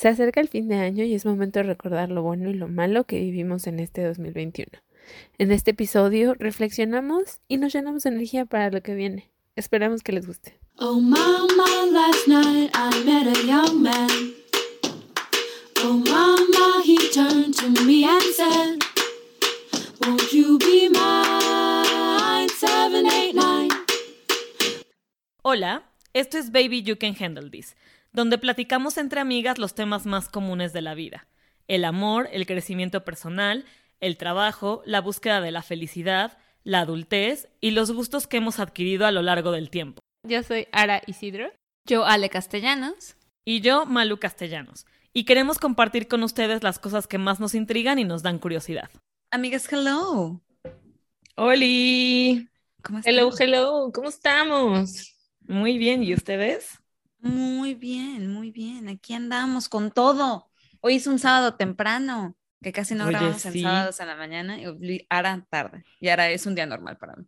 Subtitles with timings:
[0.00, 2.68] Se acerca el fin de año y es momento de recordar lo bueno y lo
[2.68, 4.80] malo que vivimos en este 2021.
[5.36, 9.30] En este episodio reflexionamos y nos llenamos de energía para lo que viene.
[9.56, 10.58] Esperamos que les guste.
[10.78, 14.08] Oh mama, last night I met a young man.
[15.84, 18.82] Oh mama, he turned to me and said,
[20.00, 22.48] Won't you be mine?
[22.48, 23.68] 789.
[25.42, 25.82] Hola,
[26.14, 27.74] esto es Baby You Can Handle This
[28.12, 31.26] donde platicamos entre amigas los temas más comunes de la vida.
[31.68, 33.64] El amor, el crecimiento personal,
[34.00, 39.06] el trabajo, la búsqueda de la felicidad, la adultez y los gustos que hemos adquirido
[39.06, 40.00] a lo largo del tiempo.
[40.26, 41.52] Yo soy Ara Isidro.
[41.86, 43.16] Yo Ale Castellanos.
[43.44, 44.86] Y yo Malu Castellanos.
[45.12, 48.90] Y queremos compartir con ustedes las cosas que más nos intrigan y nos dan curiosidad.
[49.30, 50.40] Amigas, hello.
[51.36, 52.48] ¡Holi!
[52.82, 53.14] ¿Cómo están?
[53.14, 53.90] Hello, hello.
[53.92, 55.14] ¿Cómo estamos?
[55.40, 56.02] Muy bien.
[56.02, 56.80] ¿Y ustedes?
[57.20, 58.88] Muy bien, muy bien.
[58.88, 60.50] Aquí andamos con todo.
[60.80, 65.06] Hoy es un sábado temprano, que casi no grabamos en sábados a la mañana y
[65.08, 65.84] ahora tarde.
[66.00, 67.24] Y ahora es un día normal para mí.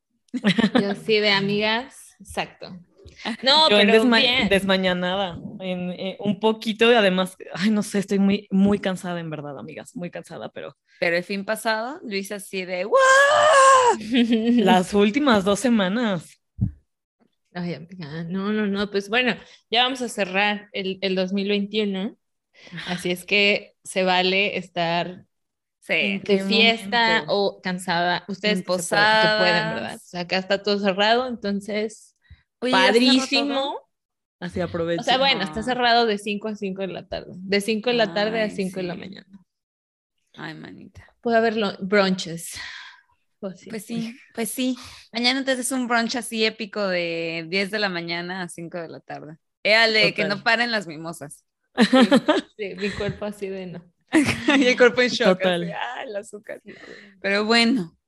[0.80, 2.78] Yo sí, de amigas, exacto.
[3.42, 4.48] No, pero bien.
[4.48, 9.30] desmañanada, en, eh, un poquito y además, ay, no sé, estoy muy, muy cansada en
[9.30, 10.76] verdad, amigas, muy cansada, pero...
[11.00, 12.86] Pero el fin pasado lo hice así de,
[14.64, 16.41] Las últimas dos semanas.
[17.54, 19.36] Ay, amiga, no, no, no, pues bueno,
[19.70, 22.16] ya vamos a cerrar el, el 2021,
[22.86, 25.26] así es que se vale estar
[25.88, 29.96] de fiesta o cansada, ustedes posadas, que pueden, ¿verdad?
[29.96, 32.16] O sea, acá está todo cerrado, entonces,
[32.58, 33.80] padrísimo.
[34.38, 35.02] Así aprovecho.
[35.02, 37.96] O sea, bueno, está cerrado de 5 a 5 de la tarde, de 5 de
[37.96, 39.44] la tarde a 5 de la mañana.
[40.34, 41.06] Ay, manita.
[41.20, 42.58] Puede haber brunches.
[43.42, 44.16] Pues, pues sí.
[44.36, 44.78] pues sí,
[45.12, 48.88] Mañana entonces es un brunch así épico de 10 de la mañana a 5 de
[48.88, 49.36] la tarde.
[49.64, 51.44] Éale, que no paren las mimosas.
[52.56, 53.84] Sí, mi cuerpo así de no.
[54.56, 55.40] y el cuerpo en shock.
[55.40, 55.72] Total.
[55.72, 56.62] ah, el azúcar.
[57.20, 57.98] Pero bueno,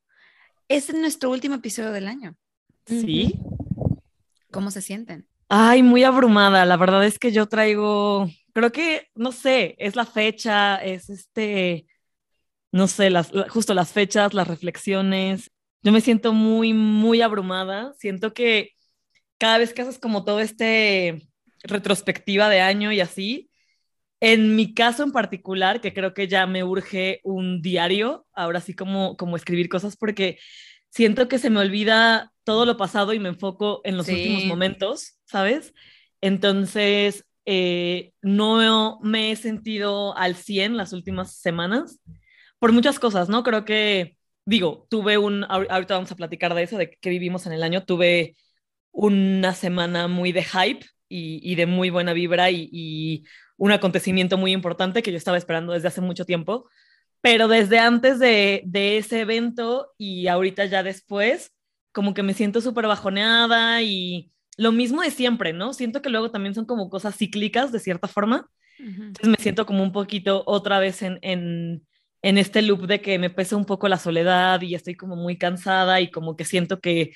[0.68, 2.36] este es nuestro último episodio del año.
[2.86, 3.40] Sí.
[4.52, 5.26] ¿Cómo se sienten?
[5.48, 6.64] Ay, muy abrumada.
[6.64, 11.86] La verdad es que yo traigo, creo que, no sé, es la fecha, es este,
[12.74, 15.52] no sé, las, justo las fechas, las reflexiones.
[15.84, 17.94] Yo me siento muy, muy abrumada.
[18.00, 18.72] Siento que
[19.38, 21.22] cada vez que haces como todo este
[21.62, 23.48] retrospectiva de año y así,
[24.18, 28.74] en mi caso en particular, que creo que ya me urge un diario, ahora sí
[28.74, 30.40] como, como escribir cosas, porque
[30.90, 35.20] siento que se me olvida todo lo pasado y me enfoco en los últimos momentos,
[35.26, 35.74] ¿sabes?
[36.20, 42.00] Entonces, eh, no me he sentido al 100 las últimas semanas
[42.64, 43.42] por muchas cosas, ¿no?
[43.42, 44.16] Creo que,
[44.46, 47.84] digo, tuve un, ahorita vamos a platicar de eso, de que vivimos en el año,
[47.84, 48.38] tuve
[48.90, 53.22] una semana muy de hype y, de muy buena vibra y,
[53.58, 56.66] un acontecimiento muy importante que yo estaba esperando desde hace mucho tiempo,
[57.20, 61.52] pero desde antes de, de ese evento y ahorita ya después,
[61.92, 65.74] como que me siento súper bajoneada y lo mismo de siempre, ¿no?
[65.74, 68.48] Siento que luego también son como cosas cíclicas de cierta forma.
[68.78, 71.86] Entonces me siento como un poquito otra vez en, en,
[72.24, 75.36] en este loop de que me pesa un poco la soledad y estoy como muy
[75.36, 77.12] cansada y como que siento que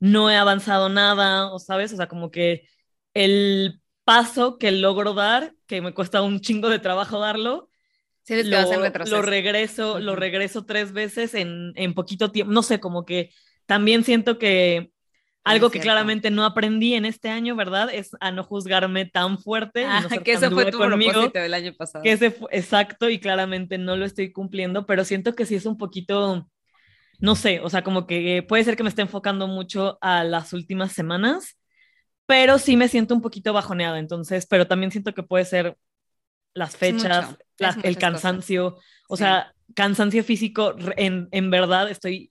[0.00, 2.68] no he avanzado nada, o sabes, o sea, como que
[3.14, 7.70] el paso que logro dar, que me cuesta un chingo de trabajo darlo,
[8.28, 13.30] lo, regreso, lo regreso tres veces en, en poquito tiempo, no sé, como que
[13.64, 14.90] también siento que
[15.48, 17.88] algo que claramente no aprendí en este año, ¿verdad?
[17.92, 19.84] Es a no juzgarme tan fuerte.
[19.84, 22.02] Ah, que ese fue tu propósito del año pasado.
[22.02, 25.66] Que ese fue, exacto, y claramente no lo estoy cumpliendo, pero siento que sí es
[25.66, 26.48] un poquito,
[27.20, 30.52] no sé, o sea, como que puede ser que me esté enfocando mucho a las
[30.52, 31.58] últimas semanas,
[32.26, 35.76] pero sí me siento un poquito bajoneada, entonces, pero también siento que puede ser
[36.54, 37.36] las fechas,
[37.82, 38.76] el cansancio,
[39.08, 42.30] o sea, cansancio físico, en, en verdad estoy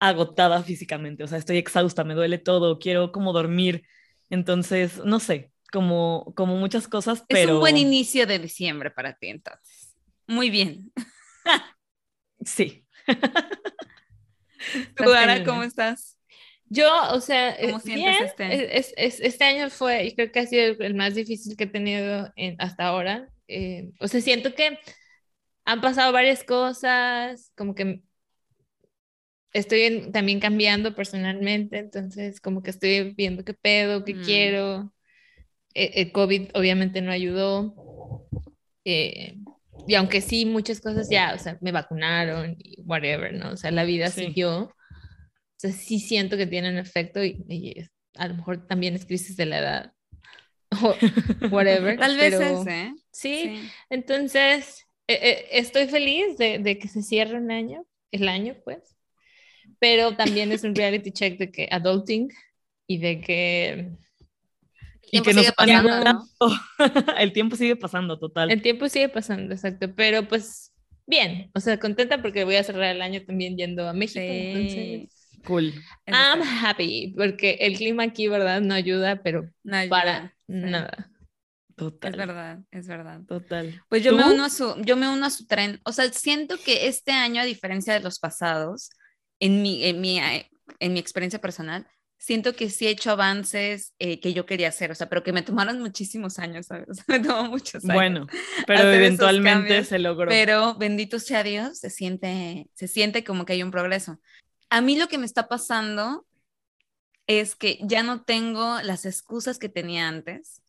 [0.00, 3.84] agotada físicamente, o sea, estoy exhausta, me duele todo, quiero como dormir,
[4.30, 7.50] entonces, no sé, como, como muchas cosas, pero...
[7.50, 9.94] Es un buen inicio de diciembre para ti entonces.
[10.26, 10.90] Muy bien.
[12.44, 12.86] sí.
[14.96, 15.04] ¿Tú,
[15.44, 16.18] cómo estás?
[16.66, 18.62] Yo, o sea, ¿cómo eh, sientes este año?
[18.70, 22.32] Es, este año fue, y creo que ha sido el más difícil que he tenido
[22.58, 23.28] hasta ahora.
[23.48, 24.78] Eh, o sea, siento que
[25.64, 28.02] han pasado varias cosas, como que
[29.52, 34.22] estoy también cambiando personalmente, entonces como que estoy viendo qué pedo, qué mm.
[34.22, 34.92] quiero.
[35.74, 38.26] E, el, COVID obviamente no ayudó.
[38.84, 39.38] Eh,
[39.86, 43.52] y aunque sí, muchas cosas ya, o sea, me vacunaron y whatever, ¿no?
[43.52, 44.64] O sea, la vida siguió.
[44.64, 44.74] O
[45.56, 49.58] sea, sí siento que tienen efecto y, a lo mejor también es crisis de la
[49.58, 49.92] edad.
[50.82, 50.94] O
[51.50, 51.98] whatever.
[51.98, 52.94] Tal vez es, ¿eh?
[53.10, 58.96] Sí, entonces eh, eh, estoy feliz de, que se cierre un año, el año pues,
[59.78, 62.28] pero también es un reality check de que adulting
[62.86, 63.90] y de que...
[65.12, 66.28] Y que sigue pasando,
[67.18, 68.50] el tiempo sigue pasando, total.
[68.50, 70.72] El tiempo sigue pasando, exacto, pero pues
[71.04, 75.16] bien, o sea, contenta porque voy a cerrar el año también yendo a México, entonces...
[75.44, 75.72] Cool.
[76.06, 78.60] I'm happy porque el clima aquí, ¿verdad?
[78.60, 79.50] No ayuda, pero
[79.88, 81.10] para nada.
[81.80, 82.10] Total.
[82.12, 83.20] Es verdad, es verdad.
[83.26, 83.82] Total.
[83.88, 85.80] Pues yo me uno a su, yo me uno a su tren.
[85.84, 88.90] O sea, siento que este año, a diferencia de los pasados,
[89.40, 91.86] en mi, en mi, eh, en mi experiencia personal,
[92.20, 95.32] siento que sí he hecho avances eh, que yo quería hacer, o sea, pero que
[95.32, 96.88] me tomaron muchísimos años, ¿sabes?
[96.88, 97.94] O sea, me tomó muchos años.
[97.94, 98.26] Bueno,
[98.66, 100.28] pero eventualmente se logró.
[100.28, 104.20] Pero bendito sea Dios, se siente, se siente como que hay un progreso.
[104.68, 106.26] A mí lo que me está pasando
[107.26, 110.62] es que ya no tengo las excusas que tenía antes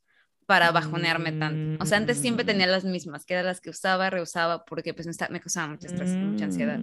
[0.45, 1.83] para bajonearme tanto.
[1.83, 5.07] O sea, antes siempre tenía las mismas, que eran las que usaba, reusaba, porque pues
[5.07, 6.81] me, causaba mucho estrés, mucha ansiedad.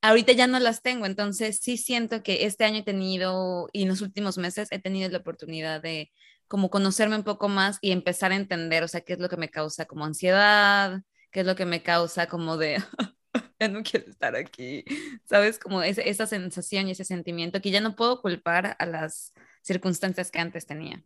[0.00, 3.88] Ahorita ya no las tengo, entonces sí siento que este año he tenido y en
[3.88, 6.12] los últimos meses he tenido la oportunidad de
[6.46, 9.36] como conocerme un poco más y empezar a entender, o sea, qué es lo que
[9.36, 12.82] me causa como ansiedad, qué es lo que me causa como de,
[13.60, 14.84] ya no quiero estar aquí,
[15.24, 15.58] ¿sabes?
[15.58, 20.38] Como esa sensación y ese sentimiento que ya no puedo culpar a las circunstancias que
[20.38, 21.02] antes tenía.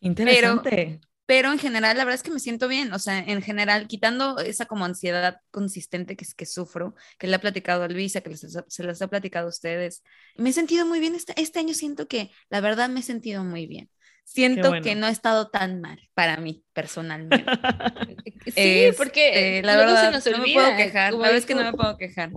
[0.00, 1.00] Interesante
[1.32, 4.66] en general la verdad es que me siento bien, o sea, en general, quitando esa
[4.66, 9.02] como ansiedad consistente que, que sufro, que le ha platicado a Luisa, que se las
[9.02, 10.02] ha platicado a ustedes,
[10.36, 13.44] me he sentido muy bien, este, este año siento que la verdad me he sentido
[13.44, 13.88] muy bien.
[14.24, 17.44] Siento que no ha estado tan mal para mí personalmente.
[18.54, 21.46] sí, porque eh, la verdad se nos olvida, no me puedo quejar, la verdad es
[21.46, 22.30] que no me puedo quejar.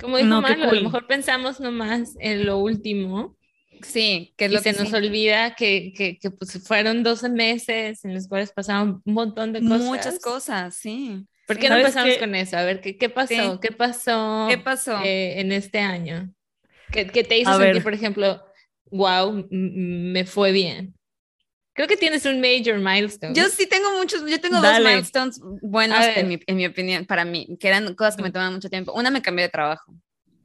[0.00, 3.35] Como dijo no, a lo mejor pensamos nomás en lo último
[3.82, 8.04] Sí, que es lo que se nos olvida que, que, que pues fueron 12 meses
[8.04, 9.80] en los cuales pasaron un montón de cosas.
[9.82, 11.26] Muchas cosas, sí.
[11.46, 12.56] ¿Por qué no empezamos con eso?
[12.56, 13.60] A ver, ¿qué, qué pasó?
[13.60, 14.46] ¿Qué pasó?
[14.48, 15.00] ¿Qué pasó?
[15.04, 16.32] Eh, en este año?
[16.90, 18.44] ¿Qué, qué te hizo sentir, por ejemplo,
[18.90, 20.94] wow, me fue bien?
[21.72, 23.34] Creo que tienes un major milestone.
[23.34, 27.24] Yo sí tengo muchos, yo tengo dos milestones buenos en mi, en mi, opinión, para
[27.24, 28.92] mí, que eran cosas que me tomaban mucho tiempo.
[28.94, 29.94] Una, me cambié de trabajo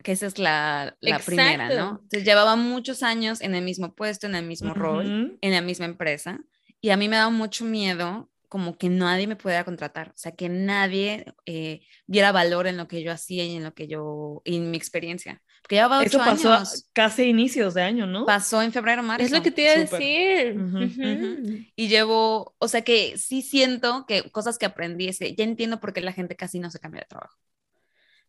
[0.03, 1.99] que esa es la, la primera, ¿no?
[2.03, 5.85] Entonces llevaba muchos años en el mismo puesto, en el mismo rol, en la misma
[5.85, 6.39] empresa,
[6.81, 10.33] y a mí me daba mucho miedo como que nadie me pudiera contratar, o sea,
[10.33, 14.41] que nadie eh, viera valor en lo que yo hacía y en lo que yo,
[14.43, 15.41] en mi experiencia.
[15.61, 16.89] Porque llevaba ocho Eso pasó años.
[16.91, 18.25] casi inicios de año, ¿no?
[18.25, 19.25] Pasó en febrero, marzo.
[19.25, 21.71] Es lo que te iba a decir.
[21.77, 25.79] Y llevo, o sea, que sí siento que cosas que aprendí es que ya entiendo
[25.79, 27.37] por qué la gente casi no se cambia de trabajo.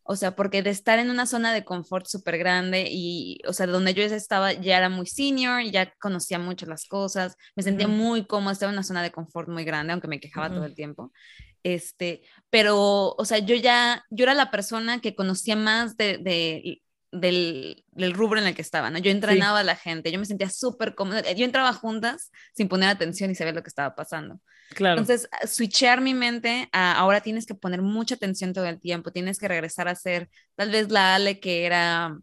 [0.05, 3.67] O sea, porque de estar en una zona de confort súper grande y, o sea,
[3.67, 8.27] donde yo estaba ya era muy senior, ya conocía mucho las cosas, me sentía muy
[8.27, 11.13] cómoda, estaba en una zona de confort muy grande, aunque me quejaba todo el tiempo.
[11.63, 16.83] Este, pero, o sea, yo ya, yo era la persona que conocía más de, de
[17.13, 18.99] del, del, rubro en el que estaba, ¿no?
[18.99, 22.89] Yo entrenaba a la gente, yo me sentía súper cómoda, yo entraba juntas sin poner
[22.89, 24.41] atención y saber lo que estaba pasando.
[24.75, 24.99] Claro.
[24.99, 29.39] Entonces, switchear mi mente a ahora tienes que poner mucha atención todo el tiempo, tienes
[29.39, 32.19] que regresar a ser tal vez la Ale que era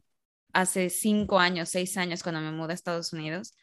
[0.53, 3.53] hace cinco años, seis años cuando me mudé a Estados Unidos.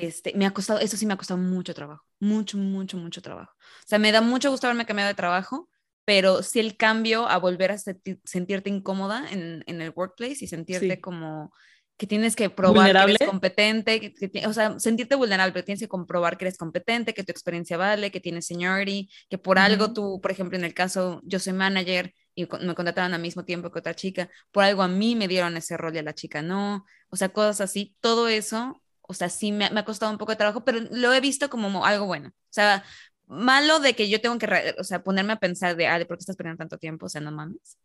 [0.00, 3.52] este, me ha costado, eso sí me ha costado mucho trabajo, mucho, mucho, mucho trabajo.
[3.54, 5.68] O sea, me da mucho gusto haberme cambiado de trabajo,
[6.06, 11.00] pero sí el cambio a volver a sentirte incómoda en, en, el workplace y sentirte
[11.00, 11.52] como
[11.96, 15.88] que tienes que probar que eres competente, que, o sea, sentirte vulnerable, pero tienes que
[15.88, 20.20] comprobar que eres competente, que tu experiencia vale, que tienes seniority, que por algo tú,
[20.20, 23.80] por ejemplo, en el caso, yo soy manager y me contrataron al mismo tiempo que
[23.80, 26.84] otra chica, por algo a mí me dieron ese rol y a la chica no,
[27.08, 30.32] o sea, cosas así, todo eso, o sea, sí me, me ha costado un poco
[30.32, 32.84] de trabajo, pero lo he visto como algo bueno, o sea,
[33.26, 36.16] malo de que yo tengo que, o sea, ponerme a pensar de, ah, ¿de por
[36.16, 37.06] qué estás perdiendo tanto tiempo?
[37.06, 37.78] O sea, no mames.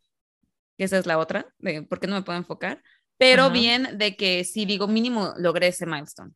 [0.76, 2.82] Y esa es la otra, de por qué no me puedo enfocar.
[3.18, 6.32] Pero bien de que si digo, mínimo logré ese milestone.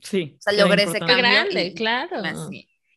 [0.00, 0.36] Sí.
[0.38, 1.16] O sea, logré ese cambio.
[1.16, 2.22] grande, claro.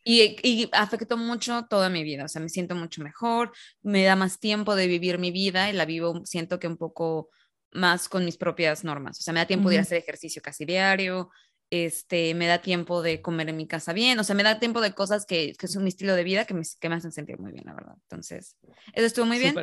[0.02, 3.52] Y, y, afectó mucho toda mi vida, o sea, me siento mucho mejor,
[3.82, 7.28] me da más tiempo de vivir mi vida y la vivo, siento que un poco
[7.72, 10.40] más con mis propias normas, o sea, me da tiempo de ir a hacer ejercicio
[10.40, 11.30] casi diario,
[11.70, 14.80] este, me da tiempo de comer en mi casa bien, o sea, me da tiempo
[14.80, 17.38] de cosas que, que son mi estilo de vida que me, que me hacen sentir
[17.38, 17.94] muy bien, la verdad.
[18.02, 18.56] Entonces,
[18.92, 19.54] eso estuvo muy bien.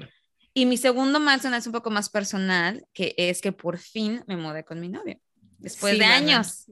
[0.53, 4.37] Y mi segundo milestone es un poco más personal, que es que por fin me
[4.37, 5.19] mudé con mi novio.
[5.59, 6.65] Después de años.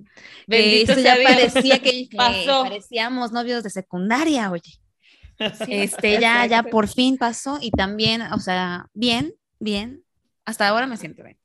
[0.48, 4.80] Eh, ya parecía que, parecíamos novios de secundaria, oye.
[5.68, 10.04] este, ya, ya por fin pasó y también, o sea, bien, bien.
[10.46, 11.38] Hasta ahora me siento bien.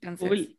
[0.00, 0.56] Entonces,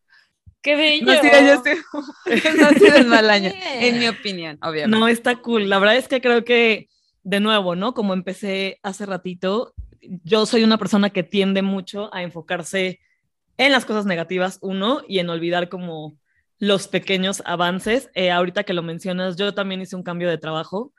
[0.66, 1.06] ¡Qué bello!
[1.06, 2.58] No, sí, yo estoy...
[2.58, 4.98] no ha sido el mal año, en mi opinión, obviamente.
[4.98, 5.70] No, está cool.
[5.70, 6.90] La verdad es que creo que
[7.22, 7.94] de nuevo, ¿no?
[7.94, 13.00] Como empecé hace ratito, yo soy una persona que tiende mucho a enfocarse
[13.58, 16.18] en las cosas negativas, uno, y en olvidar como
[16.58, 18.10] los pequeños avances.
[18.16, 20.94] Eh, ahorita que lo mencionas, yo también hice un cambio de trabajo,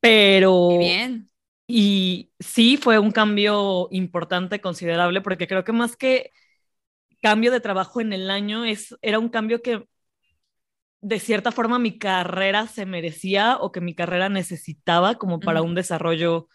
[0.00, 0.76] pero...
[0.76, 1.30] Bien.
[1.66, 6.30] Y sí, fue un cambio importante, considerable, porque creo que más que
[7.22, 9.84] cambio de trabajo en el año, es, era un cambio que
[11.00, 15.74] de cierta forma mi carrera se merecía o que mi carrera necesitaba como para un
[15.74, 16.48] desarrollo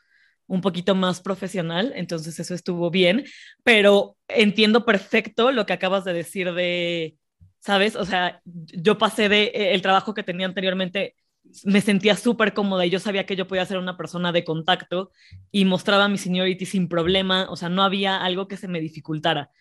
[0.47, 3.23] un poquito más profesional, entonces eso estuvo bien,
[3.63, 7.15] pero entiendo perfecto lo que acabas de decir de,
[7.59, 7.95] ¿sabes?
[7.95, 11.15] O sea, yo pasé de eh, el trabajo que tenía anteriormente,
[11.63, 15.11] me sentía súper cómoda y yo sabía que yo podía ser una persona de contacto
[15.51, 19.51] y mostraba mi seniority sin problema, o sea, no había algo que se me dificultara.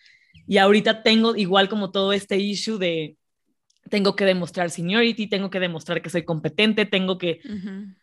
[0.47, 3.17] Y ahorita tengo igual como todo este issue de
[3.91, 7.41] tengo que demostrar seniority, tengo que demostrar que soy competente, tengo que...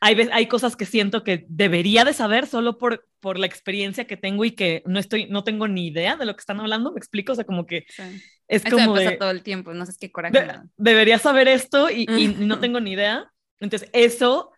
[0.02, 4.18] hay, hay cosas que siento que debería de saber solo por, por la experiencia que
[4.18, 7.00] tengo y que no estoy, no tengo ni idea de lo que están hablando, ¿me
[7.00, 7.32] explico?
[7.32, 7.86] O sea, como que
[8.48, 8.94] es como...
[8.94, 10.38] Me pasa todo el tiempo, no sé qué coraje.
[10.76, 13.32] debería saber esto y, y, no tengo ni idea.
[13.60, 14.52] Entonces, eso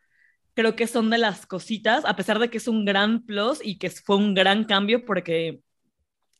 [0.56, 3.78] creo que son de las cositas, a pesar de que es un gran plus y
[3.78, 5.60] que fue un gran cambio porque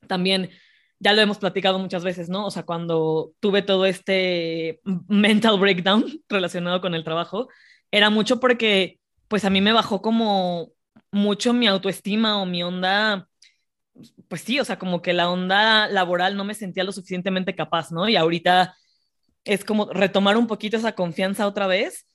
[0.08, 0.50] también
[1.00, 2.46] ya lo hemos platicado muchas veces, ¿no?
[2.46, 7.50] O sea, cuando tuve todo este mental breakdown relacionado con el trabajo,
[7.92, 10.72] era mucho porque, pues a mí me bajó como
[11.12, 13.28] mucho mi autoestima o mi onda,
[14.28, 17.92] pues sí, o sea, como que la onda laboral no me sentía lo suficientemente capaz,
[17.92, 18.08] ¿no?
[18.10, 18.76] Y ahorita
[19.46, 22.06] es como retomar un poquito esa confianza otra vez,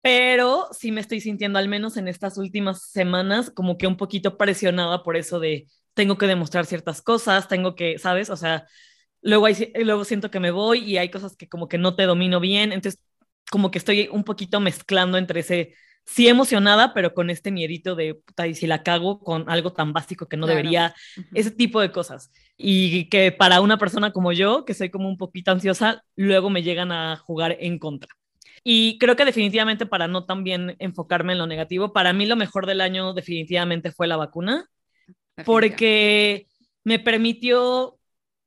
[0.00, 4.36] pero sí me estoy sintiendo, al menos en estas últimas semanas, como que un poquito
[4.36, 8.30] presionada por eso de tengo que demostrar ciertas cosas, tengo que, ¿sabes?
[8.30, 8.66] O sea,
[9.20, 12.04] luego, hay, luego siento que me voy y hay cosas que como que no te
[12.04, 13.00] domino bien, entonces
[13.50, 18.14] como que estoy un poquito mezclando entre ese, sí emocionada, pero con este miedito de,
[18.14, 20.94] puta, y si la cago con algo tan básico que no debería,
[21.34, 22.30] ese tipo de cosas.
[22.56, 26.62] Y que para una persona como yo, que soy como un poquito ansiosa, luego me
[26.62, 28.08] llegan a jugar en contra.
[28.64, 32.66] Y creo que definitivamente para no también enfocarme en lo negativo, para mí lo mejor
[32.66, 34.68] del año definitivamente fue la vacuna
[35.44, 36.46] porque
[36.84, 37.98] me permitió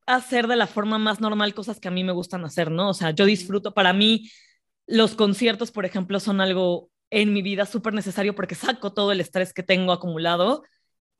[0.05, 2.89] hacer de la forma más normal cosas que a mí me gustan hacer, ¿no?
[2.89, 4.29] O sea, yo disfruto, para mí
[4.87, 9.21] los conciertos, por ejemplo, son algo en mi vida súper necesario porque saco todo el
[9.21, 10.63] estrés que tengo acumulado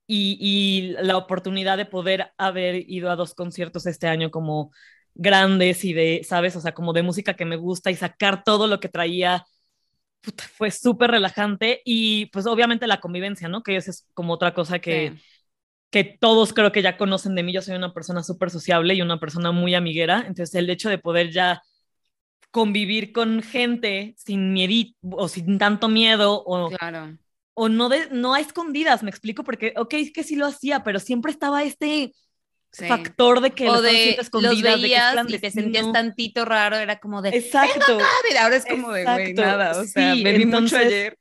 [0.08, 4.72] y, y, la oportunidad de poder haber ido a dos conciertos este año como
[5.16, 6.56] grandes y de, ¿sabes?
[6.56, 9.46] O sea, como de música que me gusta y sacar todo lo que traía
[10.58, 13.64] fue súper relajante y pues obviamente la convivencia, ¿no?
[13.64, 15.14] Que esa es como otra cosa que
[15.90, 17.54] que todos creo que ya conocen de mí.
[17.54, 20.26] Yo soy una persona súper sociable y una persona muy amiguera.
[20.28, 21.62] Entonces, el hecho de poder ya
[22.56, 27.18] convivir con gente sin miedo o sin tanto miedo o, claro.
[27.54, 30.82] o no, de, no a escondidas, me explico, porque, ok, es que sí lo hacía,
[30.82, 32.14] pero siempre estaba este
[32.72, 34.88] factor de que o de escondidas, de
[35.28, 37.98] que y te sentías tantito raro, era como de, exacto,
[38.40, 41.18] ahora es como de, güey, nada, o sea, me vi mucho ayer.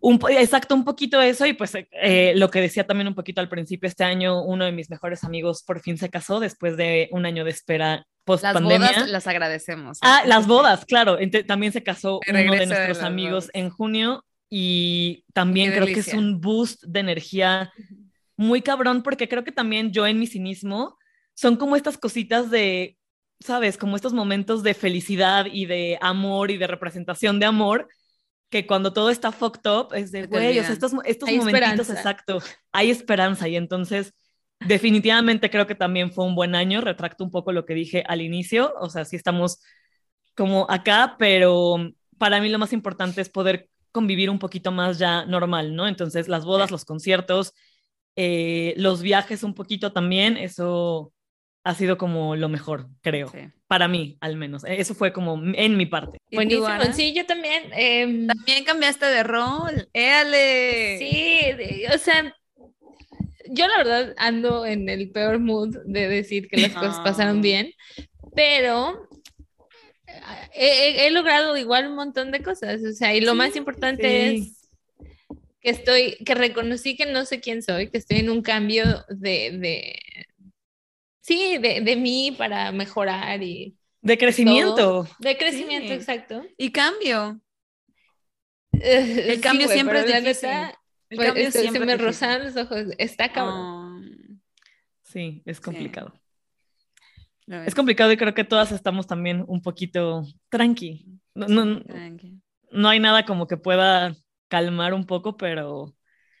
[0.00, 3.48] Un, exacto, un poquito eso y pues eh, lo que decía también un poquito al
[3.48, 7.26] principio, este año uno de mis mejores amigos por fin se casó después de un
[7.26, 8.78] año de espera post pandemia.
[8.78, 9.98] Las bodas las agradecemos.
[9.98, 10.00] ¿eh?
[10.02, 11.18] Ah, las bodas, claro.
[11.46, 16.40] también se casó uno de nuestros amigos en junio y también creo que es un
[16.40, 17.72] boost de energía
[18.36, 20.98] muy cabrón porque creo que también yo en mi cinismo
[21.34, 22.96] son como estas cositas de,
[23.40, 27.88] sabes, como estos momentos de felicidad y de amor y de representación de amor
[28.50, 32.38] que cuando todo está fucked up es de, güey, o sea, estos, estos momentitos, exacto,
[32.72, 33.48] hay esperanza.
[33.48, 34.14] Y entonces
[34.60, 38.20] definitivamente creo que también fue un buen año, retracto un poco lo que dije al
[38.20, 39.60] inicio, o sea, sí estamos
[40.36, 41.76] como acá, pero
[42.18, 45.86] para mí lo más importante es poder convivir un poquito más ya normal, ¿no?
[45.86, 47.52] Entonces, las bodas, los conciertos,
[48.16, 51.12] eh, los viajes un poquito también, eso
[51.64, 53.30] ha sido como lo mejor, creo.
[53.74, 54.62] Para mí, al menos.
[54.62, 56.18] E, eso fue como en mi parte.
[56.30, 56.68] Buenísimo.
[56.92, 57.64] Sí, yo también.
[57.72, 59.88] Em, también cambiaste de rol.
[59.92, 60.96] ¡Éale!
[61.00, 61.40] Sí,
[61.92, 62.32] o sea,
[63.48, 67.72] yo la verdad ando en el peor mood de decir que las cosas pasaron bien,
[68.36, 69.08] pero
[70.52, 72.80] he, logrado igual un montón de cosas.
[72.80, 74.68] O sea, y lo más importante es
[75.60, 79.88] que estoy, que reconocí que no sé quién soy, que estoy en un cambio de
[81.24, 83.76] sí, de, de mí para mejorar y...
[84.02, 85.08] De crecimiento.
[85.18, 86.44] De crecimiento, exacto.
[86.58, 87.40] Y cambio.
[88.72, 90.50] el cambio siempre es difícil.
[90.50, 92.84] el pues, cambio siempre se me rozan los ojos.
[92.98, 93.56] Está cabrón.
[93.56, 94.34] Oh.
[95.02, 96.12] Sí, es complicado.
[97.46, 101.06] Es complicado y creo que todas estamos también un poquito tranqui.
[101.34, 102.40] No, no, tranqui.
[102.70, 104.14] no hay nada como que pueda
[104.48, 105.94] calmar un poco, pero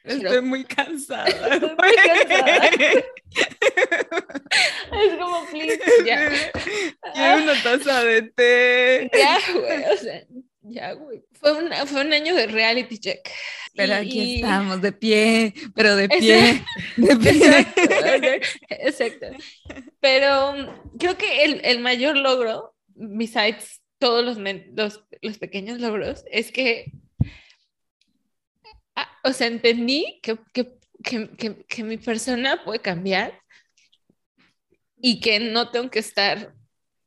[0.04, 1.26] Estoy muy cansada.
[1.26, 2.66] Estoy muy cansada.
[4.92, 6.30] es como, please, ya.
[7.14, 9.10] Quiero una taza de té.
[9.12, 10.26] Ya, güey, o sea,
[10.60, 11.24] ya, güey.
[11.32, 13.28] Fue, una, fue un año de reality check.
[13.74, 16.64] Pero aquí estamos, de pie, pero de pie.
[16.96, 17.32] De pie.
[17.40, 19.26] Exacto, exacto.
[20.00, 20.66] Pero um,
[20.98, 24.38] creo que el, el mayor logro, besides todos los,
[24.74, 26.92] los, los pequeños logros, es que
[28.96, 33.40] Ah, o sea, entendí que, que, que, que, mi persona puede cambiar
[34.96, 36.54] y que no tengo que estar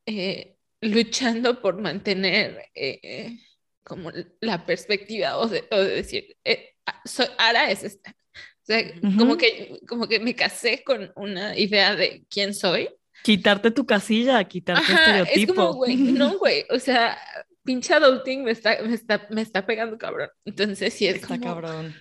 [0.05, 3.37] eh, luchando por mantener eh,
[3.83, 8.11] como la perspectiva o de, o de decir, eh, ah, soy, Ara es esta.
[8.11, 8.83] O sea,
[9.17, 12.89] como, que, como que me casé con una idea de quién soy.
[13.23, 15.53] Quitarte tu casilla, quitarte Ajá, estereotipo.
[15.53, 17.17] Es como, güey, no, güey, o sea,
[17.67, 20.29] pinche adulting me está, me está, me está pegando cabrón.
[20.45, 21.93] Entonces, sí es está cabrón.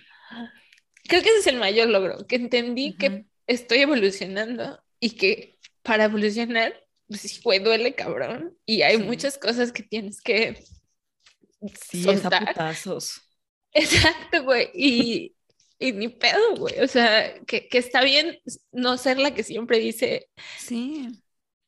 [1.03, 6.05] Creo que ese es el mayor logro, que entendí que estoy evolucionando y que para
[6.05, 6.73] evolucionar,
[7.07, 8.57] pues sí, duele cabrón.
[8.65, 10.63] Y hay muchas cosas que tienes que
[11.89, 12.43] Sí, soltar.
[12.43, 13.21] es a putazos.
[13.73, 14.69] Exacto, güey.
[14.73, 15.35] Y,
[15.79, 16.79] y ni pedo, güey.
[16.79, 18.39] O sea, que, que, está bien
[18.71, 20.29] no ser la que siempre dice.
[20.57, 21.09] Sí.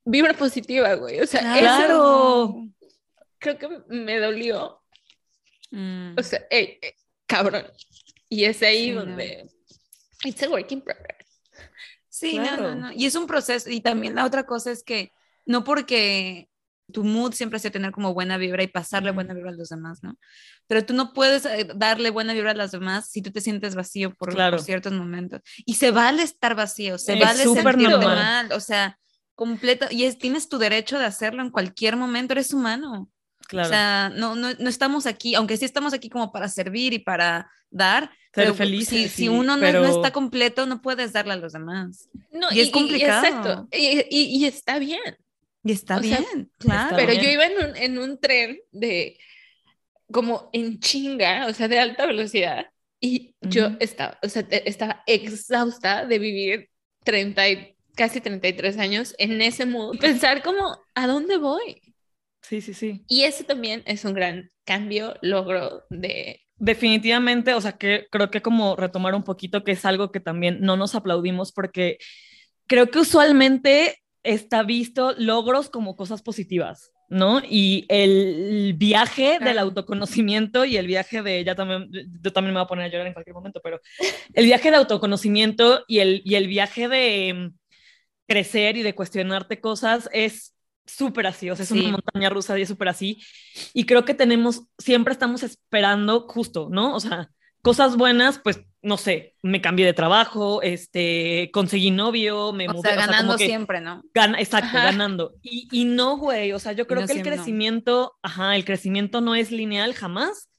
[0.05, 1.19] Vibra positiva, güey.
[1.19, 2.69] O sea, claro
[3.39, 4.81] creo que me dolió.
[5.71, 6.15] Mm.
[6.17, 6.41] O sea,
[7.25, 7.65] cabrón.
[8.27, 9.49] Y es ahí donde...
[10.23, 11.25] It's a work in progress.
[12.09, 12.91] Sí, no, no, no.
[12.91, 13.69] Y es un proceso.
[13.69, 15.13] Y también la otra cosa es que
[15.45, 16.49] no porque
[16.91, 20.03] tu mood siempre sea tener como buena vibra y pasarle buena vibra a los demás,
[20.03, 20.17] ¿no?
[20.67, 23.75] Pero tú no puedes eh, darle buena vibra a los demás si tú te sientes
[23.75, 25.41] vacío por, ciertos momentos.
[25.65, 28.99] Y se vale estar vacío, se vale sentirte mal, o sea,
[29.35, 29.85] completo.
[29.89, 33.09] Y es, tienes tu derecho de hacerlo en cualquier momento, eres humano.
[33.53, 36.99] O sea, no, no, no, estamos aquí, aunque sí estamos aquí como para servir y
[36.99, 41.53] para dar, pero felices, si, uno no, no, está completo, no puedes darle a los
[41.53, 42.09] demás.
[42.31, 43.25] No, y, es complicado.
[43.25, 45.17] exacto, y, y, está bien.
[45.63, 46.95] Y está bien, claro.
[46.95, 49.17] pero yo iba en un, en un tren de
[50.11, 52.67] como en chinga, o sea, de alta velocidad,
[52.99, 56.69] y yo estaba, o sea, estaba exhausta de vivir
[57.03, 59.91] 30 y casi 33 años en ese modo.
[59.99, 61.81] Pensar como, ¿a dónde voy?
[62.41, 63.03] Sí, sí, sí.
[63.07, 66.41] Y eso también es un gran cambio, logro de...
[66.57, 70.59] Definitivamente, o sea, que creo que como retomar un poquito, que es algo que también
[70.61, 71.97] no nos aplaudimos porque
[72.67, 77.41] creo que usualmente está visto logros como cosas positivas, ¿no?
[77.47, 81.89] Y el viaje del autoconocimiento y el viaje de, ya también,
[82.21, 83.79] yo también me voy a poner a llorar en cualquier momento, pero
[84.33, 87.57] el viaje de autoconocimiento y el, y el viaje de mm,
[88.27, 90.53] crecer y de cuestionarte cosas es
[90.91, 93.21] súper así, o sea, es una montaña rusa y es súper así.
[93.73, 96.95] Y creo que tenemos, siempre estamos esperando justo, ¿no?
[96.95, 97.29] O sea,
[97.61, 102.89] cosas buenas, pues, no sé, me cambié de trabajo, este, conseguí novio, me o mudé.
[102.89, 104.01] Sea, ganando siempre, ¿no?
[104.13, 105.33] Gana, exacto, ganando.
[105.41, 109.35] Y, y, no, güey, o sea, yo creo que el crecimiento, ajá, el crecimiento no
[109.35, 110.49] es lineal jamás,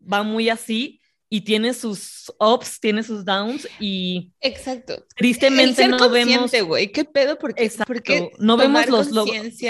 [0.00, 0.99] va muy así
[1.32, 5.06] y tiene sus ups, tiene sus downs y exacto.
[5.14, 9.54] Tristemente no vemos güey, qué pedo porque exacto, porque no vemos los logros.
[9.56, 9.68] Sí.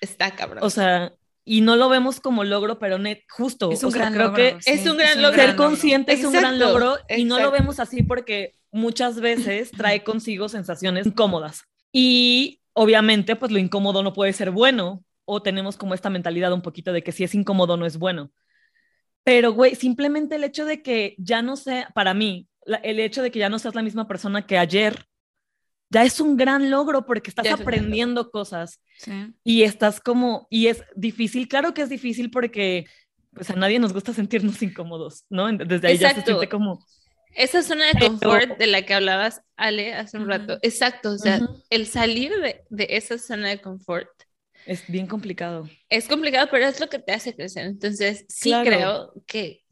[0.00, 0.64] Está cabrón.
[0.64, 1.12] O sea,
[1.44, 4.28] y no lo vemos como logro, pero net, justo, es un o sea, gran creo
[4.28, 5.42] logro, que sí, es un gran logro.
[5.42, 10.02] Ser consciente es un gran logro y no lo vemos así porque muchas veces trae
[10.02, 11.64] consigo sensaciones incómodas.
[11.92, 16.62] Y obviamente, pues lo incómodo no puede ser bueno o tenemos como esta mentalidad un
[16.62, 18.32] poquito de que si es incómodo no es bueno.
[19.24, 22.48] Pero, güey, simplemente el hecho de que ya no sea, para mí,
[22.82, 25.06] el hecho de que ya no seas la misma persona que ayer,
[25.90, 29.34] ya es un gran logro porque estás aprendiendo cosas sí.
[29.44, 32.86] y estás como, y es difícil, claro que es difícil porque
[33.34, 35.50] pues a nadie nos gusta sentirnos incómodos, ¿no?
[35.52, 36.16] Desde ahí Exacto.
[36.20, 36.84] ya se siente como...
[37.34, 40.38] Esa zona de confort de la que hablabas, Ale, hace un uh -huh.
[40.38, 40.58] rato.
[40.60, 41.62] Exacto, o sea, uh -huh.
[41.70, 44.10] el salir de, de esa zona de confort
[44.66, 45.68] es bien complicado.
[45.88, 47.66] Es complicado, pero es lo que te hace crecer.
[47.66, 48.64] Entonces, sí claro.
[48.64, 49.62] creo que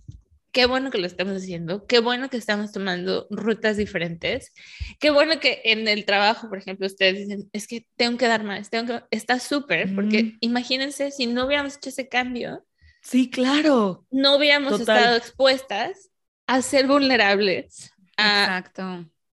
[0.52, 4.52] qué bueno que lo estamos haciendo, qué bueno que estamos tomando rutas diferentes,
[4.98, 8.44] qué bueno que en el trabajo, por ejemplo, ustedes dicen, es que tengo que dar
[8.44, 9.04] más, tengo que...
[9.10, 9.94] está súper, mm.
[9.94, 12.64] porque imagínense si no hubiéramos hecho ese cambio.
[13.02, 14.06] Sí, claro.
[14.10, 14.98] No hubiéramos Total.
[14.98, 16.10] estado expuestas
[16.46, 17.92] a ser vulnerables.
[18.16, 18.82] A, Exacto.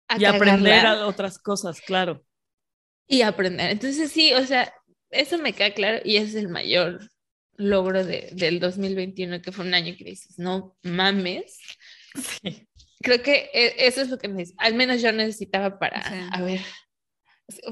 [0.09, 2.25] A y aprender a otras cosas, claro.
[3.07, 3.71] Y aprender.
[3.71, 4.73] Entonces, sí, o sea,
[5.13, 7.01] eso me queda claro y ese es el mayor
[7.57, 11.59] logro de, del 2021, que fue un año que dices, no mames.
[12.15, 12.69] Sí.
[13.01, 16.15] Creo que e, eso es lo que me, al menos yo necesitaba para, sí.
[16.31, 16.61] a ver,